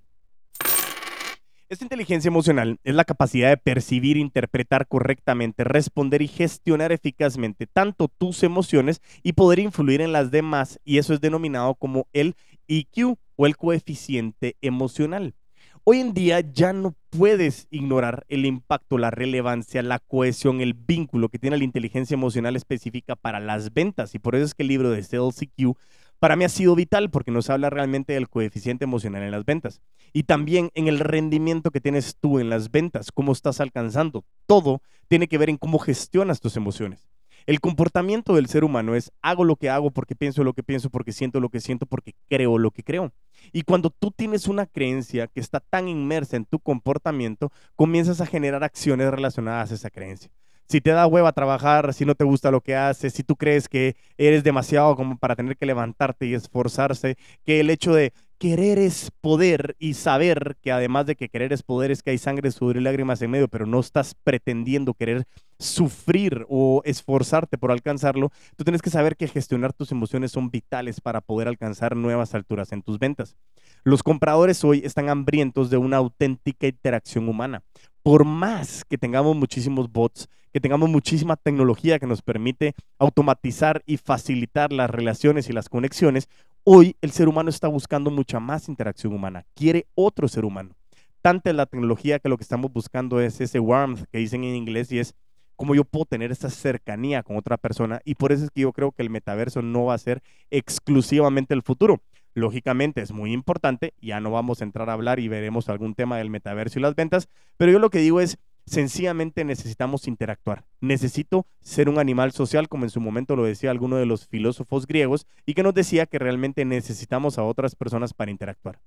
Esta 1.70 1.86
inteligencia 1.86 2.30
emocional 2.30 2.80
es 2.84 2.96
la 2.96 3.06
capacidad 3.06 3.50
de 3.50 3.58
percibir, 3.58 4.18
interpretar 4.18 4.88
correctamente, 4.88 5.64
responder 5.64 6.24
y 6.24 6.28
gestionar 6.28 6.92
eficazmente 6.92 7.68
tanto 7.68 8.08
tus 8.08 8.42
emociones 8.42 9.04
y 9.22 9.34
poder 9.34 9.60
influir 9.60 10.02
en 10.02 10.12
las 10.12 10.32
demás, 10.32 10.80
y 10.84 10.98
eso 10.98 11.14
es 11.14 11.22
denominado 11.22 11.76
como 11.76 12.08
el 12.12 12.36
EQ 12.68 13.18
o 13.36 13.46
el 13.46 13.56
coeficiente 13.56 14.56
emocional. 14.62 15.36
Hoy 15.84 16.00
en 16.00 16.16
día 16.16 16.40
ya 16.40 16.74
no 16.74 16.96
puedes 17.12 17.68
ignorar 17.70 18.26
el 18.30 18.48
impacto, 18.48 18.98
la 18.98 19.12
relevancia, 19.12 19.84
la 19.84 20.00
cohesión, 20.00 20.62
el 20.62 20.74
vínculo 20.74 21.30
que 21.30 21.38
tiene 21.38 21.58
la 21.58 21.64
inteligencia 21.64 22.16
emocional 22.16 22.56
específica 22.56 23.16
para 23.16 23.40
las 23.40 23.74
ventas. 23.74 24.16
Y 24.16 24.20
por 24.20 24.36
eso 24.36 24.46
es 24.46 24.54
que 24.56 24.64
el 24.64 24.70
libro 24.70 24.90
de 24.90 25.04
Sales 25.04 25.42
EQ 25.42 25.76
para 26.20 26.36
mí 26.36 26.44
ha 26.44 26.50
sido 26.50 26.76
vital 26.76 27.10
porque 27.10 27.32
nos 27.32 27.50
habla 27.50 27.70
realmente 27.70 28.14
del 28.14 28.30
coeficiente 28.30 28.84
emocional 28.84 29.24
en 29.24 29.32
las 29.32 29.46
ventas 29.46 29.82
y 30.14 30.24
también 30.24 30.70
en 30.74 30.88
el 30.88 31.00
rendimiento 31.00 31.72
que 31.72 31.82
tienes 31.82 32.18
tú 32.20 32.40
en 32.40 32.50
las 32.50 32.72
ventas, 32.72 33.12
cómo 33.12 33.32
estás 33.32 33.62
alcanzando. 33.62 34.26
Todo 34.46 34.82
tiene 35.08 35.28
que 35.28 35.38
ver 35.38 35.50
en 35.50 35.58
cómo 35.58 35.80
gestionas 35.80 36.42
tus 36.42 36.58
emociones. 36.58 37.08
El 37.46 37.62
comportamiento 37.62 38.36
del 38.36 38.48
ser 38.48 38.64
humano 38.64 38.96
es 38.96 39.12
hago 39.22 39.44
lo 39.44 39.56
que 39.56 39.70
hago 39.70 39.92
porque 39.92 40.14
pienso 40.14 40.44
lo 40.44 40.54
que 40.54 40.62
pienso, 40.62 40.90
porque 40.90 41.14
siento 41.14 41.40
lo 41.40 41.50
que 41.50 41.62
siento, 41.62 41.86
porque 41.86 42.14
creo 42.28 42.58
lo 42.58 42.72
que 42.72 42.84
creo. 42.84 43.14
Y 43.54 43.64
cuando 43.64 43.90
tú 43.90 44.12
tienes 44.12 44.48
una 44.48 44.66
creencia 44.66 45.28
que 45.28 45.40
está 45.40 45.62
tan 45.62 45.88
inmersa 45.88 46.36
en 46.36 46.46
tu 46.46 46.60
comportamiento, 46.60 47.52
comienzas 47.76 48.20
a 48.20 48.26
generar 48.26 48.64
acciones 48.64 49.10
relacionadas 49.10 49.72
a 49.72 49.76
esa 49.76 49.90
creencia 49.90 50.30
si 50.70 50.82
te 50.82 50.92
da 50.92 51.08
hueva 51.08 51.32
trabajar, 51.32 51.94
si 51.96 52.06
no 52.06 52.14
te 52.14 52.24
gusta 52.24 52.52
lo 52.52 52.62
que 52.62 52.76
haces, 52.76 53.14
si 53.14 53.24
tú 53.24 53.36
crees 53.36 53.68
que 53.68 53.96
eres 54.18 54.44
demasiado 54.44 54.96
como 54.96 55.18
para 55.18 55.36
tener 55.36 55.58
que 55.58 55.66
levantarte 55.66 56.28
y 56.28 56.36
esforzarse, 56.36 57.18
que 57.44 57.60
el 57.60 57.72
hecho 57.72 57.94
de 57.94 58.14
querer 58.38 58.78
es 58.78 59.12
poder 59.20 59.76
y 59.80 59.96
saber 59.96 60.56
que 60.62 60.72
además 60.72 61.08
de 61.08 61.16
que 61.16 61.28
querer 61.28 61.52
es 61.54 61.64
poder 61.64 61.90
es 61.90 62.04
que 62.04 62.12
hay 62.12 62.20
sangre, 62.20 62.52
sudor 62.52 62.78
y 62.78 62.82
lágrimas 62.82 63.22
en 63.22 63.32
medio, 63.32 63.48
pero 63.48 63.66
no 63.66 63.80
estás 63.80 64.16
pretendiendo 64.24 64.94
querer 64.94 65.26
sufrir 65.58 66.46
o 66.48 66.82
esforzarte 66.86 67.58
por 67.58 67.72
alcanzarlo, 67.72 68.32
tú 68.56 68.64
tienes 68.64 68.84
que 68.84 68.92
saber 68.92 69.18
que 69.18 69.28
gestionar 69.28 69.74
tus 69.74 69.92
emociones 69.92 70.32
son 70.32 70.52
vitales 70.52 71.02
para 71.02 71.20
poder 71.20 71.48
alcanzar 71.48 71.96
nuevas 71.96 72.36
alturas 72.36 72.72
en 72.72 72.84
tus 72.84 73.00
ventas. 73.00 73.36
Los 73.84 74.04
compradores 74.04 74.64
hoy 74.64 74.84
están 74.86 75.10
hambrientos 75.10 75.70
de 75.70 75.78
una 75.78 75.98
auténtica 75.98 76.68
interacción 76.68 77.28
humana. 77.28 77.64
Por 78.04 78.24
más 78.24 78.86
que 78.86 78.98
tengamos 78.98 79.36
muchísimos 79.36 79.92
bots, 79.92 80.30
que 80.54 80.60
tengamos 80.60 80.90
muchísima 80.90 81.36
tecnología 81.36 82.00
que 82.00 82.08
nos 82.08 82.22
permite 82.22 82.74
automatizar 82.98 83.84
y 83.86 83.98
facilitar 83.98 84.72
las 84.72 84.90
relaciones 84.90 85.50
y 85.50 85.54
las 85.54 85.70
conexiones, 85.70 86.30
hoy 86.64 86.96
el 87.02 87.12
ser 87.12 87.28
humano 87.28 87.50
está 87.50 87.68
buscando 87.68 88.12
mucha 88.12 88.40
más 88.40 88.70
interacción 88.70 89.14
humana, 89.14 89.46
quiere 89.56 89.88
otro 89.96 90.28
ser 90.28 90.46
humano. 90.46 90.76
Tanta 91.22 91.50
es 91.50 91.56
la 91.56 91.66
tecnología 91.66 92.20
que 92.20 92.30
lo 92.30 92.38
que 92.38 92.44
estamos 92.44 92.72
buscando 92.72 93.20
es 93.20 93.42
ese 93.42 93.60
warmth 93.60 94.06
que 94.12 94.20
dicen 94.20 94.44
en 94.44 94.56
inglés 94.56 94.92
y 94.92 95.00
es 95.00 95.16
cómo 95.58 95.76
yo 95.76 95.84
puedo 95.84 96.06
tener 96.06 96.32
esa 96.32 96.50
cercanía 96.50 97.24
con 97.24 97.36
otra 97.36 97.58
persona 97.58 98.00
y 98.06 98.16
por 98.16 98.32
eso 98.32 98.46
es 98.46 98.52
que 98.52 98.62
yo 98.62 98.72
creo 98.72 98.94
que 98.94 99.02
el 99.02 99.10
metaverso 99.10 99.62
no 99.62 99.86
va 99.86 99.96
a 99.96 99.98
ser 99.98 100.22
exclusivamente 100.50 101.54
el 101.54 101.62
futuro. 101.62 102.02
Lógicamente 102.34 103.02
es 103.02 103.12
muy 103.12 103.34
importante, 103.34 103.94
ya 104.00 104.22
no 104.22 104.32
vamos 104.32 104.62
a 104.62 104.64
entrar 104.64 104.90
a 104.90 104.94
hablar 104.94 105.20
y 105.20 105.28
veremos 105.28 105.68
algún 105.68 105.96
tema 105.96 106.18
del 106.18 106.30
metaverso 106.30 106.80
y 106.80 106.82
las 106.82 106.96
ventas, 106.96 107.28
pero 107.58 107.74
yo 107.74 107.80
lo 107.80 107.90
que 107.90 108.00
digo 108.00 108.22
es, 108.22 108.38
sencillamente 108.70 109.44
necesitamos 109.44 110.08
interactuar. 110.08 110.64
Necesito 110.80 111.48
ser 111.62 111.90
un 111.90 112.00
animal 112.00 112.32
social, 112.32 112.70
como 112.70 112.86
en 112.86 112.90
su 112.90 113.02
momento 113.02 113.36
lo 113.36 113.44
decía 113.44 113.72
alguno 113.72 113.98
de 113.98 114.06
los 114.06 114.28
filósofos 114.28 114.86
griegos, 114.86 115.26
y 115.46 115.56
que 115.56 115.64
nos 115.64 115.74
decía 115.74 116.06
que 116.06 116.20
realmente 116.20 116.64
necesitamos 116.66 117.38
a 117.38 117.44
otras 117.44 117.76
personas 117.76 118.14
para 118.14 118.32
interactuar. 118.32 118.80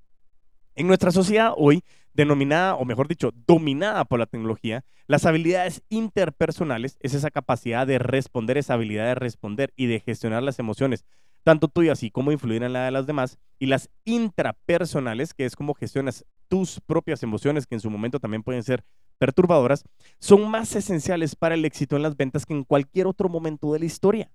En 0.74 0.86
nuestra 0.86 1.10
sociedad 1.10 1.52
hoy, 1.56 1.82
denominada, 2.14 2.76
o 2.76 2.84
mejor 2.84 3.08
dicho, 3.08 3.32
dominada 3.46 4.04
por 4.04 4.18
la 4.18 4.26
tecnología, 4.26 4.84
las 5.06 5.26
habilidades 5.26 5.82
interpersonales 5.90 6.96
es 7.00 7.14
esa 7.14 7.30
capacidad 7.30 7.86
de 7.86 7.98
responder, 7.98 8.58
esa 8.58 8.74
habilidad 8.74 9.06
de 9.06 9.14
responder 9.16 9.72
y 9.76 9.86
de 9.86 10.00
gestionar 10.00 10.42
las 10.42 10.58
emociones, 10.58 11.04
tanto 11.42 11.68
tuyas 11.68 12.02
y 12.04 12.10
cómo 12.10 12.30
influir 12.32 12.62
en 12.62 12.72
la 12.72 12.84
de 12.84 12.92
las 12.92 13.06
demás, 13.06 13.38
y 13.58 13.66
las 13.66 13.90
intrapersonales, 14.04 15.34
que 15.34 15.44
es 15.44 15.56
cómo 15.56 15.74
gestionas 15.74 16.24
tus 16.48 16.80
propias 16.80 17.22
emociones, 17.22 17.66
que 17.66 17.74
en 17.74 17.80
su 17.80 17.90
momento 17.90 18.20
también 18.20 18.42
pueden 18.42 18.62
ser 18.62 18.84
perturbadoras, 19.22 19.84
son 20.18 20.50
más 20.50 20.74
esenciales 20.74 21.36
para 21.36 21.54
el 21.54 21.64
éxito 21.64 21.94
en 21.94 22.02
las 22.02 22.16
ventas 22.16 22.44
que 22.44 22.54
en 22.54 22.64
cualquier 22.64 23.06
otro 23.06 23.28
momento 23.28 23.72
de 23.72 23.78
la 23.78 23.84
historia. 23.84 24.32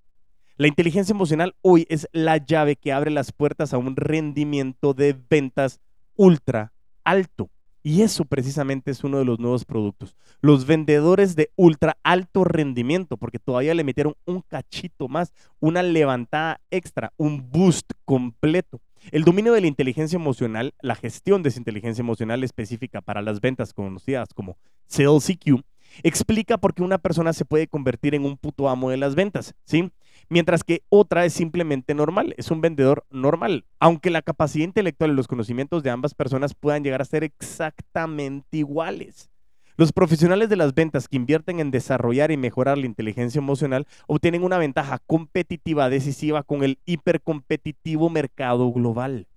La 0.56 0.66
inteligencia 0.66 1.12
emocional 1.12 1.54
hoy 1.60 1.86
es 1.90 2.08
la 2.12 2.38
llave 2.38 2.74
que 2.74 2.90
abre 2.90 3.10
las 3.10 3.30
puertas 3.30 3.74
a 3.74 3.78
un 3.78 3.96
rendimiento 3.96 4.94
de 4.94 5.14
ventas 5.28 5.78
ultra 6.16 6.72
alto. 7.04 7.50
Y 7.82 8.00
eso 8.00 8.24
precisamente 8.24 8.90
es 8.90 9.04
uno 9.04 9.18
de 9.18 9.26
los 9.26 9.38
nuevos 9.38 9.66
productos. 9.66 10.16
Los 10.40 10.64
vendedores 10.64 11.36
de 11.36 11.50
ultra 11.54 11.98
alto 12.02 12.44
rendimiento, 12.44 13.18
porque 13.18 13.38
todavía 13.38 13.74
le 13.74 13.84
metieron 13.84 14.14
un 14.24 14.40
cachito 14.40 15.06
más, 15.06 15.34
una 15.60 15.82
levantada 15.82 16.62
extra, 16.70 17.12
un 17.18 17.50
boost 17.50 17.92
completo. 18.06 18.80
El 19.10 19.24
dominio 19.24 19.54
de 19.54 19.62
la 19.62 19.66
inteligencia 19.66 20.16
emocional, 20.16 20.74
la 20.82 20.94
gestión 20.94 21.42
de 21.42 21.48
esa 21.48 21.58
inteligencia 21.58 22.02
emocional 22.02 22.44
específica 22.44 23.00
para 23.00 23.22
las 23.22 23.40
ventas 23.40 23.72
conocidas 23.72 24.34
como 24.34 24.58
Sales 24.86 25.30
EQ, 25.30 25.62
explica 26.02 26.58
por 26.58 26.74
qué 26.74 26.82
una 26.82 26.98
persona 26.98 27.32
se 27.32 27.46
puede 27.46 27.68
convertir 27.68 28.14
en 28.14 28.26
un 28.26 28.36
puto 28.36 28.68
amo 28.68 28.90
de 28.90 28.98
las 28.98 29.14
ventas, 29.14 29.54
¿sí? 29.64 29.90
Mientras 30.28 30.62
que 30.62 30.82
otra 30.90 31.24
es 31.24 31.32
simplemente 31.32 31.94
normal, 31.94 32.34
es 32.36 32.50
un 32.50 32.60
vendedor 32.60 33.06
normal, 33.08 33.64
aunque 33.78 34.10
la 34.10 34.20
capacidad 34.20 34.66
intelectual 34.66 35.12
y 35.12 35.14
los 35.14 35.26
conocimientos 35.26 35.82
de 35.82 35.90
ambas 35.90 36.12
personas 36.12 36.54
puedan 36.54 36.84
llegar 36.84 37.00
a 37.00 37.06
ser 37.06 37.24
exactamente 37.24 38.58
iguales. 38.58 39.30
Los 39.78 39.92
profesionales 39.92 40.48
de 40.48 40.56
las 40.56 40.74
ventas 40.74 41.06
que 41.06 41.14
invierten 41.14 41.60
en 41.60 41.70
desarrollar 41.70 42.32
y 42.32 42.36
mejorar 42.36 42.76
la 42.76 42.86
inteligencia 42.86 43.38
emocional 43.38 43.86
obtienen 44.08 44.42
una 44.42 44.58
ventaja 44.58 44.98
competitiva 45.06 45.88
decisiva 45.88 46.42
con 46.42 46.64
el 46.64 46.80
hipercompetitivo 46.84 48.10
mercado 48.10 48.72
global. 48.72 49.28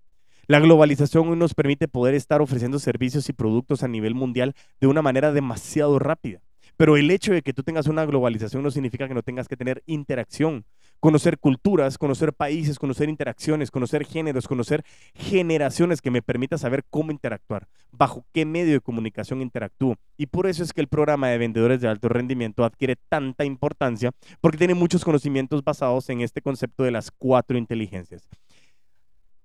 La 0.48 0.60
globalización 0.60 1.30
hoy 1.30 1.38
nos 1.38 1.54
permite 1.54 1.88
poder 1.88 2.16
estar 2.16 2.42
ofreciendo 2.42 2.80
servicios 2.80 3.30
y 3.30 3.34
productos 3.34 3.84
a 3.84 3.88
nivel 3.88 4.16
mundial 4.16 4.56
de 4.80 4.88
una 4.88 5.04
manera 5.04 5.32
demasiado 5.32 6.00
rápida. 6.00 6.42
Pero 6.76 6.98
el 6.98 7.12
hecho 7.12 7.34
de 7.34 7.44
que 7.44 7.54
tú 7.54 7.62
tengas 7.62 7.86
una 7.86 8.04
globalización 8.06 8.64
no 8.64 8.72
significa 8.72 9.08
que 9.08 9.14
no 9.14 9.22
tengas 9.22 9.48
que 9.48 9.58
tener 9.58 9.84
interacción, 9.86 10.66
conocer 11.02 11.38
culturas, 11.38 11.98
conocer 11.98 12.32
países, 12.32 12.80
conocer 12.80 13.10
interacciones, 13.10 13.70
conocer 13.70 14.06
géneros, 14.06 14.48
conocer 14.48 14.86
generaciones 15.14 16.00
que 16.00 16.12
me 16.12 16.22
permita 16.22 16.58
saber 16.58 16.86
cómo 16.90 17.12
interactuar, 17.12 17.68
bajo 17.92 18.26
qué 18.32 18.46
medio 18.46 18.72
de 18.72 18.80
comunicación 18.80 19.42
interactúo. 19.42 19.98
Y 20.16 20.28
por 20.28 20.48
eso 20.48 20.64
es 20.64 20.72
que 20.72 20.80
el 20.80 20.88
programa 20.88 21.28
de 21.28 21.38
vendedores 21.38 21.82
de 21.82 21.90
alto 21.90 22.08
rendimiento 22.08 22.64
adquiere 22.64 22.96
tanta 23.10 23.44
importancia, 23.44 24.12
porque 24.40 24.58
tiene 24.58 24.74
muchos 24.74 25.04
conocimientos 25.04 25.62
basados 25.66 26.08
en 26.10 26.22
este 26.22 26.42
concepto 26.42 26.84
de 26.84 26.92
las 26.92 27.12
cuatro 27.12 27.58
inteligencias. 27.58 28.30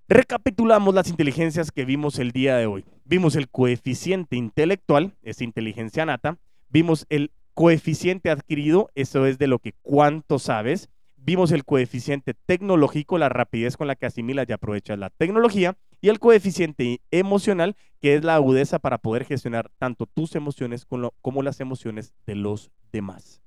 Recapitulamos 0.08 0.94
las 0.94 1.08
inteligencias 1.08 1.72
que 1.72 1.84
vimos 1.84 2.20
el 2.20 2.30
día 2.30 2.56
de 2.56 2.66
hoy. 2.66 2.84
Vimos 3.04 3.34
el 3.34 3.48
coeficiente 3.48 4.36
intelectual, 4.36 5.16
es 5.22 5.40
inteligencia 5.40 6.06
nata, 6.06 6.38
Vimos 6.68 7.06
el 7.08 7.30
coeficiente 7.54 8.30
adquirido, 8.30 8.90
eso 8.94 9.24
es 9.26 9.38
de 9.38 9.46
lo 9.46 9.58
que 9.58 9.72
cuánto 9.82 10.38
sabes. 10.38 10.90
Vimos 11.26 11.50
el 11.50 11.64
coeficiente 11.64 12.34
tecnológico, 12.34 13.18
la 13.18 13.28
rapidez 13.28 13.76
con 13.76 13.88
la 13.88 13.96
que 13.96 14.06
asimilas 14.06 14.46
y 14.48 14.52
aprovechas 14.52 14.96
la 14.96 15.10
tecnología. 15.10 15.76
Y 16.00 16.08
el 16.08 16.20
coeficiente 16.20 17.00
emocional, 17.10 17.74
que 18.00 18.14
es 18.14 18.22
la 18.22 18.36
agudeza 18.36 18.78
para 18.78 18.98
poder 18.98 19.24
gestionar 19.24 19.68
tanto 19.76 20.06
tus 20.06 20.36
emociones 20.36 20.86
como, 20.86 21.42
las 21.42 21.58
emociones 21.58 22.14
de 22.26 22.36
los 22.36 22.70
demás. 22.92 23.42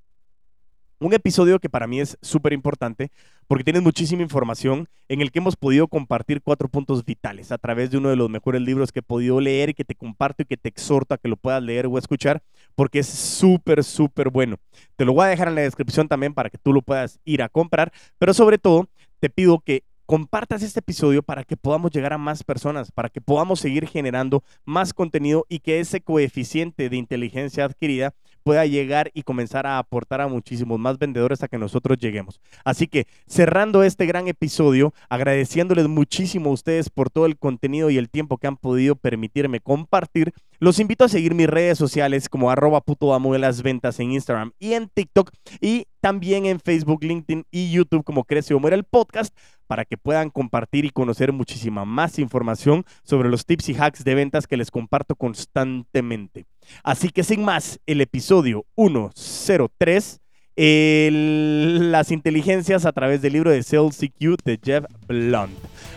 Un 0.98 1.14
episodio 1.14 1.58
que 1.58 1.70
para 1.70 1.86
mí 1.86 2.00
es 2.00 2.18
súper 2.20 2.52
importante 2.52 3.10
porque 3.46 3.64
tienes 3.64 3.82
muchísima 3.82 4.20
información 4.20 4.86
en 5.08 5.22
el 5.22 5.32
que 5.32 5.38
hemos 5.38 5.56
podido 5.56 5.88
compartir 5.88 6.42
cuatro 6.42 6.68
puntos 6.68 7.02
vitales 7.06 7.50
a 7.50 7.56
través 7.56 7.90
de 7.90 7.96
uno 7.96 8.10
de 8.10 8.16
los 8.16 8.28
mejores 8.28 8.60
libros 8.60 8.92
que 8.92 8.98
he 8.98 9.02
podido 9.02 9.40
leer 9.40 9.70
y 9.70 9.74
que 9.74 9.86
te 9.86 9.94
comparto 9.94 10.42
y 10.42 10.46
que 10.46 10.58
te 10.58 10.68
exhorto 10.68 11.14
a 11.14 11.18
que 11.18 11.28
lo 11.28 11.38
puedas 11.38 11.62
leer 11.62 11.86
o 11.86 11.96
escuchar 11.96 12.42
porque 12.80 13.00
es 13.00 13.08
súper, 13.08 13.84
súper 13.84 14.30
bueno. 14.30 14.56
Te 14.96 15.04
lo 15.04 15.12
voy 15.12 15.26
a 15.26 15.28
dejar 15.28 15.48
en 15.48 15.54
la 15.54 15.60
descripción 15.60 16.08
también 16.08 16.32
para 16.32 16.48
que 16.48 16.56
tú 16.56 16.72
lo 16.72 16.80
puedas 16.80 17.20
ir 17.26 17.42
a 17.42 17.50
comprar, 17.50 17.92
pero 18.16 18.32
sobre 18.32 18.56
todo 18.56 18.88
te 19.18 19.28
pido 19.28 19.58
que 19.58 19.84
compartas 20.06 20.62
este 20.62 20.80
episodio 20.80 21.22
para 21.22 21.44
que 21.44 21.58
podamos 21.58 21.90
llegar 21.90 22.14
a 22.14 22.16
más 22.16 22.42
personas, 22.42 22.90
para 22.90 23.10
que 23.10 23.20
podamos 23.20 23.60
seguir 23.60 23.86
generando 23.86 24.42
más 24.64 24.94
contenido 24.94 25.44
y 25.50 25.58
que 25.58 25.78
ese 25.78 26.00
coeficiente 26.00 26.88
de 26.88 26.96
inteligencia 26.96 27.66
adquirida 27.66 28.14
pueda 28.42 28.66
llegar 28.66 29.10
y 29.14 29.22
comenzar 29.22 29.66
a 29.66 29.78
aportar 29.78 30.20
a 30.20 30.28
muchísimos 30.28 30.78
más 30.78 30.98
vendedores 30.98 31.42
a 31.42 31.48
que 31.48 31.58
nosotros 31.58 31.98
lleguemos. 31.98 32.40
Así 32.64 32.86
que 32.86 33.06
cerrando 33.26 33.82
este 33.82 34.06
gran 34.06 34.28
episodio, 34.28 34.92
agradeciéndoles 35.08 35.88
muchísimo 35.88 36.50
a 36.50 36.54
ustedes 36.54 36.90
por 36.90 37.10
todo 37.10 37.26
el 37.26 37.38
contenido 37.38 37.90
y 37.90 37.98
el 37.98 38.10
tiempo 38.10 38.38
que 38.38 38.46
han 38.46 38.56
podido 38.56 38.96
permitirme 38.96 39.60
compartir, 39.60 40.32
los 40.58 40.78
invito 40.78 41.04
a 41.04 41.08
seguir 41.08 41.34
mis 41.34 41.46
redes 41.46 41.78
sociales 41.78 42.28
como 42.28 42.50
arroba 42.50 42.80
puto 42.82 43.14
amo 43.14 43.32
de 43.32 43.38
las 43.38 43.62
ventas 43.62 43.98
en 43.98 44.12
Instagram 44.12 44.52
y 44.58 44.74
en 44.74 44.88
TikTok 44.88 45.30
y 45.60 45.86
también 46.00 46.46
en 46.46 46.60
Facebook, 46.60 47.02
LinkedIn 47.02 47.46
y 47.50 47.70
YouTube 47.70 48.04
como 48.04 48.24
Crece 48.24 48.54
o 48.54 48.60
Muere 48.60 48.76
el 48.76 48.84
podcast 48.84 49.34
para 49.66 49.84
que 49.84 49.96
puedan 49.96 50.30
compartir 50.30 50.84
y 50.84 50.90
conocer 50.90 51.32
muchísima 51.32 51.84
más 51.84 52.18
información 52.18 52.84
sobre 53.04 53.28
los 53.28 53.46
tips 53.46 53.68
y 53.68 53.74
hacks 53.74 54.02
de 54.02 54.14
ventas 54.14 54.46
que 54.46 54.56
les 54.56 54.70
comparto 54.70 55.14
constantemente. 55.14 56.44
Así 56.82 57.10
que 57.10 57.24
sin 57.24 57.44
más, 57.44 57.80
el 57.86 58.00
episodio 58.00 58.64
103, 58.76 60.20
las 60.56 62.10
inteligencias 62.10 62.84
a 62.84 62.92
través 62.92 63.22
del 63.22 63.32
libro 63.32 63.50
de 63.50 63.62
Sales 63.62 63.98
de 63.98 64.60
Jeff 64.62 64.84
Blunt. 65.06 65.52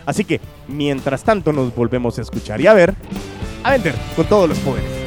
Así 0.06 0.24
que, 0.24 0.40
mientras 0.68 1.22
tanto, 1.22 1.52
nos 1.52 1.74
volvemos 1.74 2.18
a 2.18 2.22
escuchar 2.22 2.60
y 2.60 2.66
a 2.66 2.74
ver, 2.74 2.94
a 3.62 3.72
vender 3.72 3.94
con 4.16 4.26
todos 4.26 4.48
los 4.48 4.58
poderes. 4.58 5.03